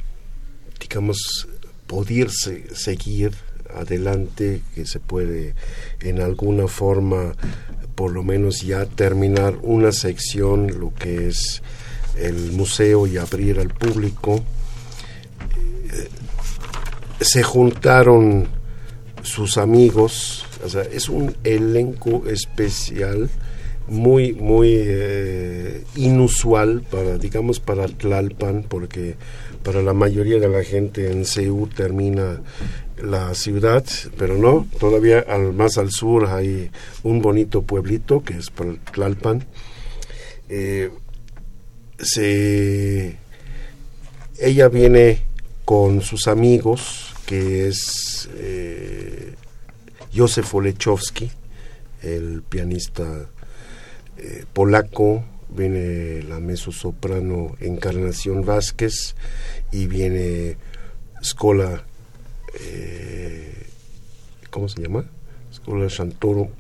digamos, 0.80 1.48
poder 1.86 2.28
seguir 2.30 3.32
adelante, 3.72 4.62
que 4.74 4.84
se 4.84 4.98
puede 4.98 5.54
en 6.00 6.20
alguna 6.20 6.66
forma, 6.66 7.34
por 7.94 8.10
lo 8.10 8.24
menos 8.24 8.62
ya 8.62 8.84
terminar 8.86 9.58
una 9.62 9.92
sección, 9.92 10.80
lo 10.80 10.92
que 10.92 11.28
es 11.28 11.62
el 12.16 12.50
museo 12.50 13.06
y 13.06 13.16
abrir 13.16 13.60
al 13.60 13.68
público. 13.68 14.42
Eh, 15.92 16.08
se 17.20 17.44
juntaron 17.44 18.48
sus 19.22 19.56
amigos, 19.56 20.44
o 20.64 20.68
sea, 20.68 20.82
es 20.82 21.08
un 21.08 21.36
elenco 21.44 22.24
especial 22.26 23.30
muy 23.86 24.32
muy 24.32 24.72
eh, 24.74 25.84
inusual 25.96 26.82
para 26.90 27.18
digamos 27.18 27.60
para 27.60 27.86
Tlalpan 27.86 28.64
porque 28.68 29.16
para 29.62 29.82
la 29.82 29.92
mayoría 29.92 30.38
de 30.38 30.48
la 30.48 30.62
gente 30.64 31.10
en 31.10 31.24
Ceú 31.24 31.66
termina 31.66 32.40
la 33.02 33.34
ciudad 33.34 33.84
pero 34.16 34.38
no 34.38 34.66
todavía 34.78 35.24
más 35.52 35.76
al 35.78 35.90
sur 35.90 36.26
hay 36.26 36.70
un 37.02 37.20
bonito 37.20 37.62
pueblito 37.62 38.22
que 38.22 38.38
es 38.38 38.52
Tlalpan. 38.92 39.44
Eh, 40.48 40.90
se 41.98 43.16
ella 44.38 44.68
viene 44.68 45.22
con 45.64 46.00
sus 46.02 46.28
amigos 46.28 47.14
que 47.26 47.68
es 47.68 48.28
eh, 48.36 49.34
Józef 50.14 50.54
Olechowski 50.54 51.30
el 52.02 52.42
pianista 52.42 53.28
eh, 54.24 54.44
polaco, 54.54 55.22
viene 55.50 56.22
la 56.22 56.40
mezzo-soprano 56.40 57.56
Encarnación 57.60 58.42
Vázquez 58.44 59.14
y 59.70 59.86
viene 59.86 60.56
Scola, 61.22 61.84
eh, 62.58 63.52
¿cómo 64.50 64.70
se 64.70 64.80
llama? 64.80 65.04
Scola 65.52 65.88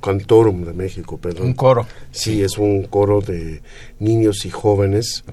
Cantorum 0.02 0.66
de 0.66 0.74
México, 0.74 1.16
perdón. 1.16 1.46
Un 1.46 1.54
coro. 1.54 1.86
Sí, 2.12 2.42
es 2.42 2.58
un 2.58 2.82
coro 2.84 3.22
de 3.22 3.62
niños 3.98 4.44
y 4.44 4.50
jóvenes. 4.50 5.24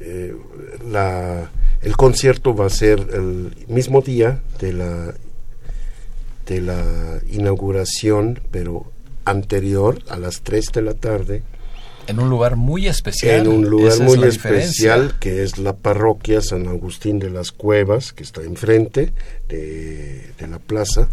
Eh, 0.00 0.34
la, 0.90 1.50
el 1.82 1.96
concierto 1.96 2.56
va 2.56 2.66
a 2.66 2.70
ser 2.70 3.06
el 3.12 3.54
mismo 3.68 4.00
día 4.00 4.42
de 4.60 4.72
la 4.72 5.14
de 6.46 6.60
la 6.60 7.20
inauguración, 7.30 8.40
pero 8.50 8.92
anterior 9.24 9.98
a 10.08 10.18
las 10.18 10.42
3 10.42 10.66
de 10.72 10.82
la 10.82 10.94
tarde. 10.94 11.42
En 12.06 12.20
un 12.20 12.28
lugar 12.28 12.56
muy 12.56 12.86
especial. 12.86 13.40
En 13.40 13.48
un 13.48 13.70
lugar 13.70 13.98
muy 14.00 14.22
especial 14.24 15.18
que 15.18 15.42
es 15.42 15.58
la 15.58 15.74
parroquia 15.74 16.42
San 16.42 16.68
Agustín 16.68 17.18
de 17.18 17.30
las 17.30 17.50
Cuevas, 17.50 18.12
que 18.12 18.22
está 18.22 18.42
enfrente 18.42 19.12
de, 19.48 20.32
la 20.48 20.58
plaza. 20.58 21.08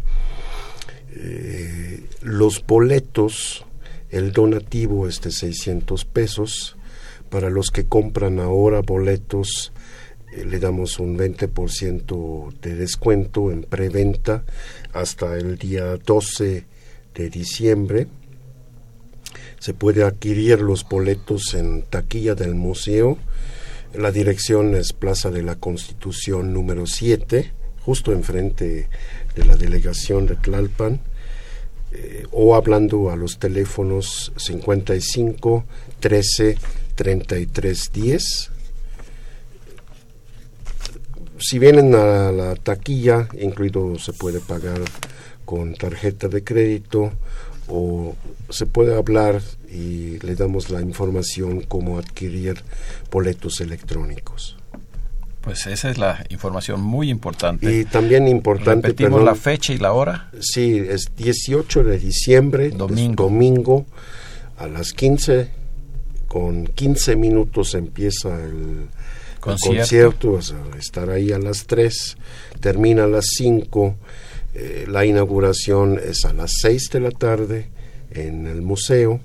Eh, 1.15 2.03
los 2.21 2.65
boletos, 2.65 3.65
el 4.09 4.33
donativo 4.33 5.07
es 5.07 5.21
de 5.21 5.31
600 5.31 6.03
pesos. 6.05 6.75
Para 7.29 7.49
los 7.49 7.71
que 7.71 7.85
compran 7.85 8.39
ahora 8.39 8.81
boletos, 8.81 9.71
eh, 10.33 10.43
le 10.43 10.59
damos 10.59 10.99
un 10.99 11.17
20% 11.17 12.59
de 12.59 12.75
descuento 12.75 13.51
en 13.51 13.63
preventa 13.63 14.43
hasta 14.91 15.37
el 15.37 15.57
día 15.57 15.95
12 15.95 16.65
de 17.15 17.29
diciembre. 17.29 18.07
Se 19.59 19.73
puede 19.73 20.03
adquirir 20.03 20.59
los 20.61 20.87
boletos 20.87 21.53
en 21.53 21.83
taquilla 21.83 22.35
del 22.35 22.55
museo. 22.55 23.17
La 23.93 24.11
dirección 24.11 24.75
es 24.75 24.93
Plaza 24.93 25.29
de 25.29 25.43
la 25.43 25.55
Constitución 25.55 26.53
número 26.53 26.87
7, 26.87 27.51
justo 27.81 28.13
enfrente 28.13 28.87
de 29.35 29.45
la 29.45 29.55
delegación 29.55 30.27
de 30.27 30.35
Tlalpan, 30.35 31.01
eh, 31.91 32.25
o 32.31 32.55
hablando 32.55 33.09
a 33.09 33.15
los 33.15 33.37
teléfonos 33.37 34.31
55 34.37 35.65
13 35.99 36.57
33 36.95 37.91
10. 37.93 38.51
Si 41.37 41.59
vienen 41.59 41.93
a 41.95 42.31
la 42.31 42.55
taquilla, 42.55 43.27
incluido 43.39 43.97
se 43.97 44.13
puede 44.13 44.39
pagar 44.39 44.79
con 45.45 45.73
tarjeta 45.73 46.27
de 46.27 46.43
crédito 46.43 47.11
o 47.67 48.15
se 48.49 48.65
puede 48.65 48.95
hablar 48.95 49.41
y 49.71 50.19
le 50.19 50.35
damos 50.35 50.69
la 50.69 50.81
información 50.81 51.61
cómo 51.61 51.97
adquirir 51.97 52.61
boletos 53.09 53.61
electrónicos. 53.61 54.57
Pues 55.41 55.65
esa 55.65 55.89
es 55.89 55.97
la 55.97 56.23
información 56.29 56.81
muy 56.81 57.09
importante. 57.09 57.79
Y 57.79 57.85
también 57.85 58.27
importante... 58.27 58.89
¿Repetimos 58.89 59.23
la 59.23 59.33
fecha 59.33 59.73
y 59.73 59.77
la 59.77 59.93
hora? 59.93 60.29
Sí, 60.39 60.77
es 60.77 61.15
18 61.15 61.83
de 61.83 61.97
diciembre, 61.97 62.69
domingo, 62.69 63.23
domingo 63.23 63.85
a 64.59 64.67
las 64.67 64.93
15, 64.93 65.49
con 66.27 66.67
15 66.67 67.15
minutos 67.15 67.73
empieza 67.73 68.29
el 68.43 68.87
concierto, 69.39 70.39
estar 70.77 71.09
ahí 71.09 71.31
a 71.31 71.39
las 71.39 71.65
3, 71.65 72.17
termina 72.59 73.05
a 73.05 73.07
las 73.07 73.25
5 73.35 73.95
eh, 74.53 74.85
la 74.87 75.05
inauguración 75.05 75.99
es 76.03 76.25
a 76.25 76.33
las 76.33 76.51
6 76.61 76.89
de 76.91 76.99
la 76.99 77.11
tarde 77.11 77.69
en 78.11 78.47
el 78.47 78.61
museo. 78.61 79.19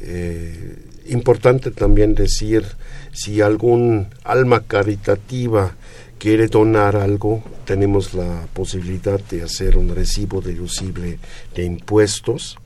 Eh, 0.00 0.76
importante 1.06 1.70
también 1.70 2.14
decir, 2.14 2.64
si 3.12 3.40
algún 3.40 4.08
alma 4.22 4.62
caritativa 4.62 5.74
quiere 6.18 6.46
donar 6.46 6.96
algo, 6.96 7.42
tenemos 7.64 8.14
la 8.14 8.46
posibilidad 8.52 9.20
de 9.20 9.42
hacer 9.42 9.76
un 9.76 9.94
recibo 9.94 10.40
deducible 10.40 11.18
de 11.54 11.64
impuestos. 11.64 12.58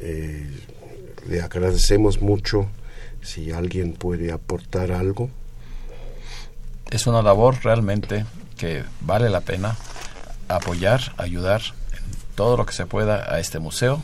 Eh, 0.00 0.48
le 1.28 1.42
agradecemos 1.42 2.22
mucho 2.22 2.68
si 3.22 3.50
alguien 3.50 3.92
puede 3.92 4.30
aportar 4.30 4.92
algo. 4.92 5.30
Es 6.90 7.06
una 7.06 7.22
labor 7.22 7.56
realmente 7.62 8.24
que 8.56 8.82
vale 9.00 9.30
la 9.30 9.40
pena 9.40 9.76
apoyar, 10.56 11.14
ayudar 11.16 11.62
en 11.92 12.34
todo 12.34 12.56
lo 12.56 12.66
que 12.66 12.72
se 12.72 12.86
pueda 12.86 13.32
a 13.32 13.40
este 13.40 13.58
museo 13.58 14.02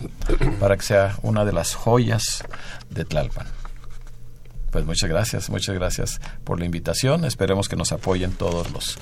para 0.60 0.76
que 0.76 0.82
sea 0.82 1.16
una 1.22 1.44
de 1.44 1.52
las 1.52 1.74
joyas 1.74 2.44
de 2.90 3.04
Tlalpan. 3.04 3.46
Pues 4.70 4.84
muchas 4.84 5.08
gracias, 5.08 5.48
muchas 5.48 5.74
gracias 5.74 6.20
por 6.44 6.58
la 6.58 6.66
invitación. 6.66 7.24
Esperemos 7.24 7.68
que 7.68 7.76
nos 7.76 7.92
apoyen 7.92 8.32
todos 8.32 8.70
los 8.72 8.98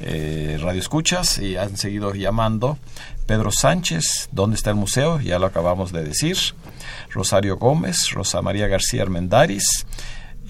eh, 0.00 0.58
radioescuchas 0.60 1.38
y 1.38 1.56
han 1.56 1.76
seguido 1.76 2.12
llamando. 2.14 2.76
Pedro 3.26 3.52
Sánchez, 3.52 4.30
¿dónde 4.32 4.56
está 4.56 4.70
el 4.70 4.76
museo? 4.76 5.20
Ya 5.20 5.38
lo 5.38 5.46
acabamos 5.46 5.92
de 5.92 6.02
decir. 6.02 6.36
Rosario 7.10 7.56
Gómez, 7.56 8.10
Rosa 8.10 8.42
María 8.42 8.66
García 8.66 9.02
Armendaris 9.02 9.86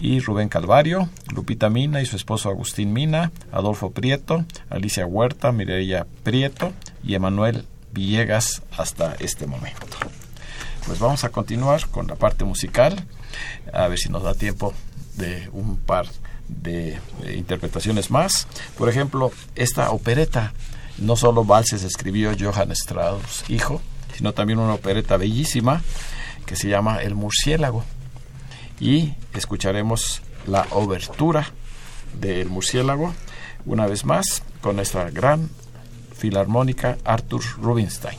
y 0.03 0.19
Rubén 0.19 0.49
Calvario, 0.49 1.09
Lupita 1.33 1.71
Mina 1.71 2.03
y 2.03 2.07
su 2.07 2.17
esposo 2.17 2.51
Agustín 2.51 2.93
Mina, 2.93 3.31
Adolfo 3.53 3.93
Prieto, 3.93 4.45
Alicia 4.69 5.07
Huerta, 5.07 5.53
Mireya 5.53 6.09
Prieto 6.25 6.73
y 7.05 7.15
Emanuel 7.15 7.67
Villegas 7.93 8.63
hasta 8.77 9.15
este 9.21 9.47
momento. 9.47 9.87
Pues 10.87 10.99
vamos 10.99 11.23
a 11.23 11.29
continuar 11.29 11.87
con 11.87 12.09
la 12.09 12.17
parte 12.17 12.45
musical, 12.45 13.07
a 13.73 13.87
ver 13.87 13.97
si 13.97 14.09
nos 14.09 14.25
da 14.25 14.35
tiempo 14.35 14.75
de 15.15 15.49
un 15.53 15.77
par 15.77 16.07
de, 16.49 16.99
interpretaciones 17.37 18.11
más. 18.11 18.49
Por 18.77 18.89
ejemplo, 18.89 19.31
esta 19.55 19.93
opereta, 19.93 20.53
no 20.99 21.15
solo 21.15 21.45
valses 21.45 21.85
escribió 21.85 22.33
Johann 22.39 22.73
Strauss, 22.73 23.45
hijo, 23.49 23.81
sino 24.17 24.33
también 24.33 24.59
una 24.59 24.75
opereta 24.75 25.17
bellísima 25.17 25.81
que 26.45 26.57
se 26.57 26.69
llama 26.69 27.01
El 27.03 27.15
murciélago. 27.15 27.85
Y 28.83 29.15
escucharemos 29.33 30.23
la 30.45 30.67
obertura 30.73 31.47
del 32.21 32.49
murciélago 32.49 33.15
una 33.65 33.87
vez 33.87 34.05
más 34.05 34.43
con 34.61 34.75
nuestra 34.75 35.09
gran 35.09 35.49
filarmónica 36.17 36.99
Arthur 37.05 37.43
Rubinstein. 37.59 38.19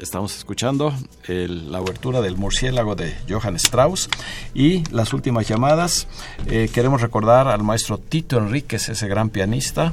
Estamos 0.00 0.34
escuchando 0.38 0.94
la 1.28 1.76
abertura 1.76 2.22
del 2.22 2.38
murciélago 2.38 2.94
de 2.96 3.14
Johann 3.28 3.56
Strauss 3.56 4.08
y 4.54 4.82
las 4.90 5.12
últimas 5.12 5.46
llamadas. 5.46 6.06
Eh, 6.46 6.70
queremos 6.72 7.02
recordar 7.02 7.48
al 7.48 7.62
maestro 7.62 7.98
Tito 7.98 8.38
Enríquez, 8.38 8.88
ese 8.88 9.08
gran 9.08 9.28
pianista, 9.28 9.92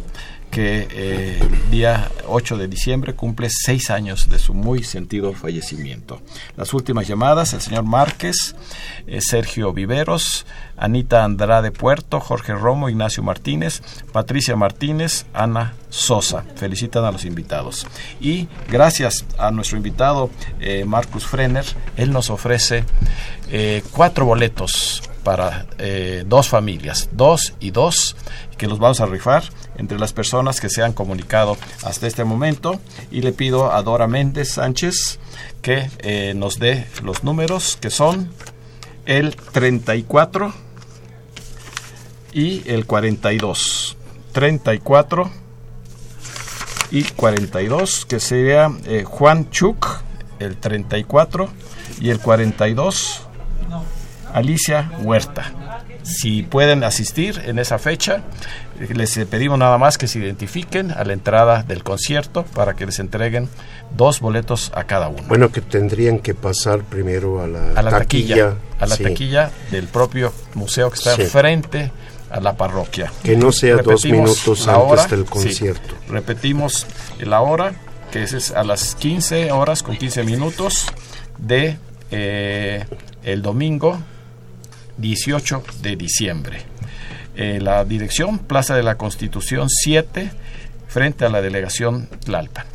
que 0.52 0.88
eh, 0.89 1.39
día 1.70 2.10
8 2.28 2.58
de 2.58 2.68
diciembre 2.68 3.14
cumple 3.14 3.50
seis 3.50 3.89
años 3.89 4.30
de 4.30 4.39
su 4.39 4.54
muy 4.54 4.84
sentido 4.84 5.34
fallecimiento. 5.34 6.22
Las 6.56 6.74
últimas 6.74 7.08
llamadas, 7.08 7.54
el 7.54 7.62
señor 7.62 7.84
Márquez, 7.84 8.56
eh, 9.08 9.20
Sergio 9.22 9.74
Viveros, 9.74 10.45
Anita 10.78 11.24
Andrade 11.24 11.72
Puerto, 11.72 12.20
Jorge 12.20 12.54
Romo, 12.54 12.89
Ignacio 12.89 13.24
Martínez, 13.24 13.82
Patricia 14.12 14.56
Martínez, 14.56 15.26
Ana 15.34 15.74
Sosa. 15.89 16.43
Felicitan 16.56 17.04
a 17.06 17.12
los 17.12 17.26
invitados. 17.26 17.88
Y 18.22 18.48
gracias 18.70 19.26
a 19.38 19.52
nuestro 19.52 19.78
invitado 19.78 20.30
eh, 20.60 20.86
Marcus 20.86 21.26
Frenner, 21.26 21.66
él 21.98 22.12
nos 22.12 22.30
ofrece 22.30 22.84
eh, 23.50 23.84
cuatro 23.91 24.26
boletos 24.26 25.02
para 25.28 25.67
dos 26.25 26.47
familias, 26.47 27.09
dos 27.11 27.53
y 27.59 27.71
dos, 27.71 28.15
que 28.57 28.65
los 28.67 28.80
vamos 28.80 29.01
a 29.01 29.07
rifar 29.07 29.43
entre 29.75 29.99
las 29.99 30.13
personas 30.13 30.61
que 30.61 30.69
se 30.69 30.82
han 30.84 30.93
comunicado 30.93 31.57
hasta 31.84 32.07
este 32.07 32.23
momento 32.23 32.80
y 33.11 33.19
le 33.19 33.34
pido 33.34 33.73
a 33.73 33.84
Dora 33.84 34.07
Méndez 34.07 34.53
Sánchez 34.53 35.19
que 35.61 35.89
eh, 35.99 36.32
nos 36.34 36.59
dé 36.59 36.88
los 37.03 37.25
números 37.25 37.78
que 37.82 37.89
son 37.89 38.30
el 39.05 39.36
34 39.36 40.53
y 42.32 42.63
el 42.71 42.86
42. 42.86 43.97
34 44.32 45.30
y 46.91 47.03
42, 47.03 48.05
que 48.05 48.21
sería 48.21 48.71
eh, 48.86 49.03
Juan 49.03 49.49
Chuk, 49.49 50.03
el 50.39 50.55
34 50.55 51.49
y 51.99 52.11
el 52.11 52.19
42, 52.21 53.26
Alicia 54.38 54.92
Huerta. 55.02 55.52
Si 56.04 56.44
pueden 56.44 56.84
asistir 56.84 57.42
en 57.46 57.58
esa 57.58 57.80
fecha, 57.80 58.22
les 58.80 59.18
pedimos 59.26 59.58
nada 59.58 59.80
más 59.80 59.98
que 59.98 60.08
se 60.08 60.20
identifiquen 60.20 60.92
a 60.92 61.04
la 61.04 61.14
entrada 61.14 61.64
del 61.64 61.84
concierto 61.84 62.44
para 62.44 62.76
que 62.76 62.86
les 62.86 63.00
entreguen 63.00 63.50
dos 63.96 64.20
boletos 64.20 64.72
a 64.76 64.84
cada 64.84 65.10
uno. 65.10 65.24
Bueno, 65.28 65.52
que 65.52 65.62
tendrían 65.62 66.20
que 66.20 66.36
pasar 66.36 66.84
primero 66.84 67.42
a 67.42 67.48
la, 67.48 67.72
a 67.72 67.82
la 67.82 67.90
taquilla, 67.90 68.54
a 68.80 68.86
la 68.86 68.96
taquilla 68.96 69.52
del 69.72 69.88
propio 69.88 70.32
museo 70.54 70.92
que 70.92 70.98
está 70.98 71.16
enfrente 71.16 71.92
a 72.30 72.40
la 72.40 72.56
parroquia. 72.56 73.12
Que 73.24 73.36
no 73.36 73.52
sea 73.52 73.78
dos 73.78 74.06
minutos 74.06 74.68
antes 74.68 75.10
del 75.10 75.26
concierto. 75.26 75.96
repetimos 76.10 76.86
la 77.20 77.42
hora, 77.42 77.74
que 78.12 78.22
es 78.22 78.52
a 78.52 78.64
las 78.64 78.94
15 78.94 79.52
horas 79.52 79.82
con 79.82 79.98
15 79.98 80.24
minutos 80.24 80.86
de 81.40 81.78
eh, 82.12 82.86
el 83.24 83.42
domingo 83.42 84.00
18 84.98 85.64
de 85.82 85.95
diciembre. 85.95 86.62
Eh, 87.36 87.60
la 87.62 87.86
dirección, 87.86 88.39
Plaza 88.39 88.76
de 88.76 88.84
la 88.84 88.95
Constitución 88.95 89.70
7, 89.70 90.32
frente 90.88 91.26
a 91.26 91.30
la 91.30 91.41
delegación 91.41 92.08
Tlalpan. 92.24 92.66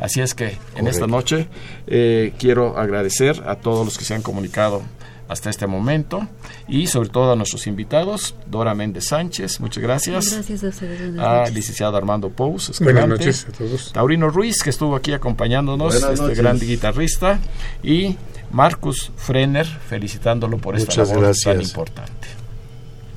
Así 0.00 0.20
es 0.20 0.34
que 0.34 0.56
en 0.76 0.86
esta 0.86 1.06
noche 1.06 1.48
eh, 1.86 2.32
quiero 2.38 2.78
agradecer 2.78 3.42
a 3.46 3.56
todos 3.56 3.84
los 3.84 3.98
que 3.98 4.04
se 4.04 4.14
han 4.14 4.22
comunicado 4.22 4.82
hasta 5.28 5.50
este 5.50 5.66
momento 5.66 6.26
y 6.66 6.86
sobre 6.86 7.10
todo 7.10 7.32
a 7.32 7.36
nuestros 7.36 7.66
invitados, 7.66 8.34
Dora 8.46 8.74
Méndez 8.74 9.08
Sánchez, 9.08 9.60
muchas 9.60 9.82
gracias. 9.82 10.32
Gracias 10.32 10.64
a 10.64 10.68
ustedes. 10.68 11.18
A 11.18 11.48
licenciado 11.50 11.96
Armando 11.96 12.30
Pous, 12.30 12.80
Buenas 12.80 13.06
noches 13.06 13.46
a 13.48 13.52
todos. 13.52 13.92
Taurino 13.92 14.30
Ruiz, 14.30 14.62
que 14.62 14.70
estuvo 14.70 14.96
aquí 14.96 15.12
acompañándonos, 15.12 15.94
este 15.94 16.34
gran 16.34 16.58
guitarrista, 16.58 17.38
y 17.82 18.16
Marcus 18.50 19.12
Frenner, 19.16 19.66
felicitándolo 19.66 20.58
por 20.58 20.76
esta 20.76 21.04
labor 21.04 21.32
tan 21.42 21.60
importante. 21.60 22.28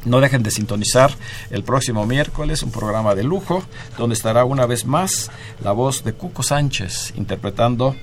No 0.03 0.19
dejen 0.19 0.41
de 0.41 0.51
sintonizar 0.51 1.11
el 1.51 1.63
próximo 1.63 2.05
miércoles 2.05 2.63
un 2.63 2.71
programa 2.71 3.13
de 3.13 3.23
lujo 3.23 3.63
donde 3.97 4.15
estará 4.15 4.45
una 4.45 4.65
vez 4.65 4.85
más 4.85 5.29
la 5.63 5.73
voz 5.73 6.03
de 6.03 6.13
Cuco 6.13 6.41
Sánchez 6.41 7.13
interpretando 7.15 7.95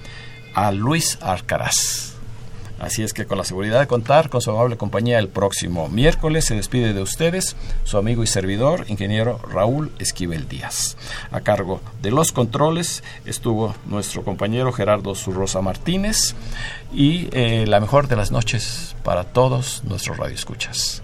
a 0.54 0.70
Luis 0.70 1.18
Arcaraz. 1.20 2.07
Así 2.78 3.02
es 3.02 3.12
que 3.12 3.26
con 3.26 3.38
la 3.38 3.44
seguridad 3.44 3.80
de 3.80 3.86
contar 3.86 4.30
con 4.30 4.40
su 4.40 4.50
amable 4.50 4.76
compañía 4.76 5.18
el 5.18 5.28
próximo 5.28 5.88
miércoles 5.88 6.44
se 6.44 6.54
despide 6.54 6.92
de 6.92 7.02
ustedes 7.02 7.56
su 7.84 7.98
amigo 7.98 8.22
y 8.22 8.26
servidor, 8.26 8.84
ingeniero 8.88 9.38
Raúl 9.50 9.92
Esquivel 9.98 10.48
Díaz. 10.48 10.96
A 11.30 11.40
cargo 11.40 11.80
de 12.02 12.10
los 12.10 12.32
controles 12.32 13.02
estuvo 13.24 13.74
nuestro 13.86 14.24
compañero 14.24 14.72
Gerardo 14.72 15.14
Zurrosa 15.14 15.60
Martínez 15.60 16.34
y 16.92 17.28
eh, 17.32 17.66
la 17.66 17.80
mejor 17.80 18.08
de 18.08 18.16
las 18.16 18.30
noches 18.30 18.94
para 19.02 19.24
todos 19.24 19.82
nuestros 19.84 20.16
radioescuchas. 20.16 21.02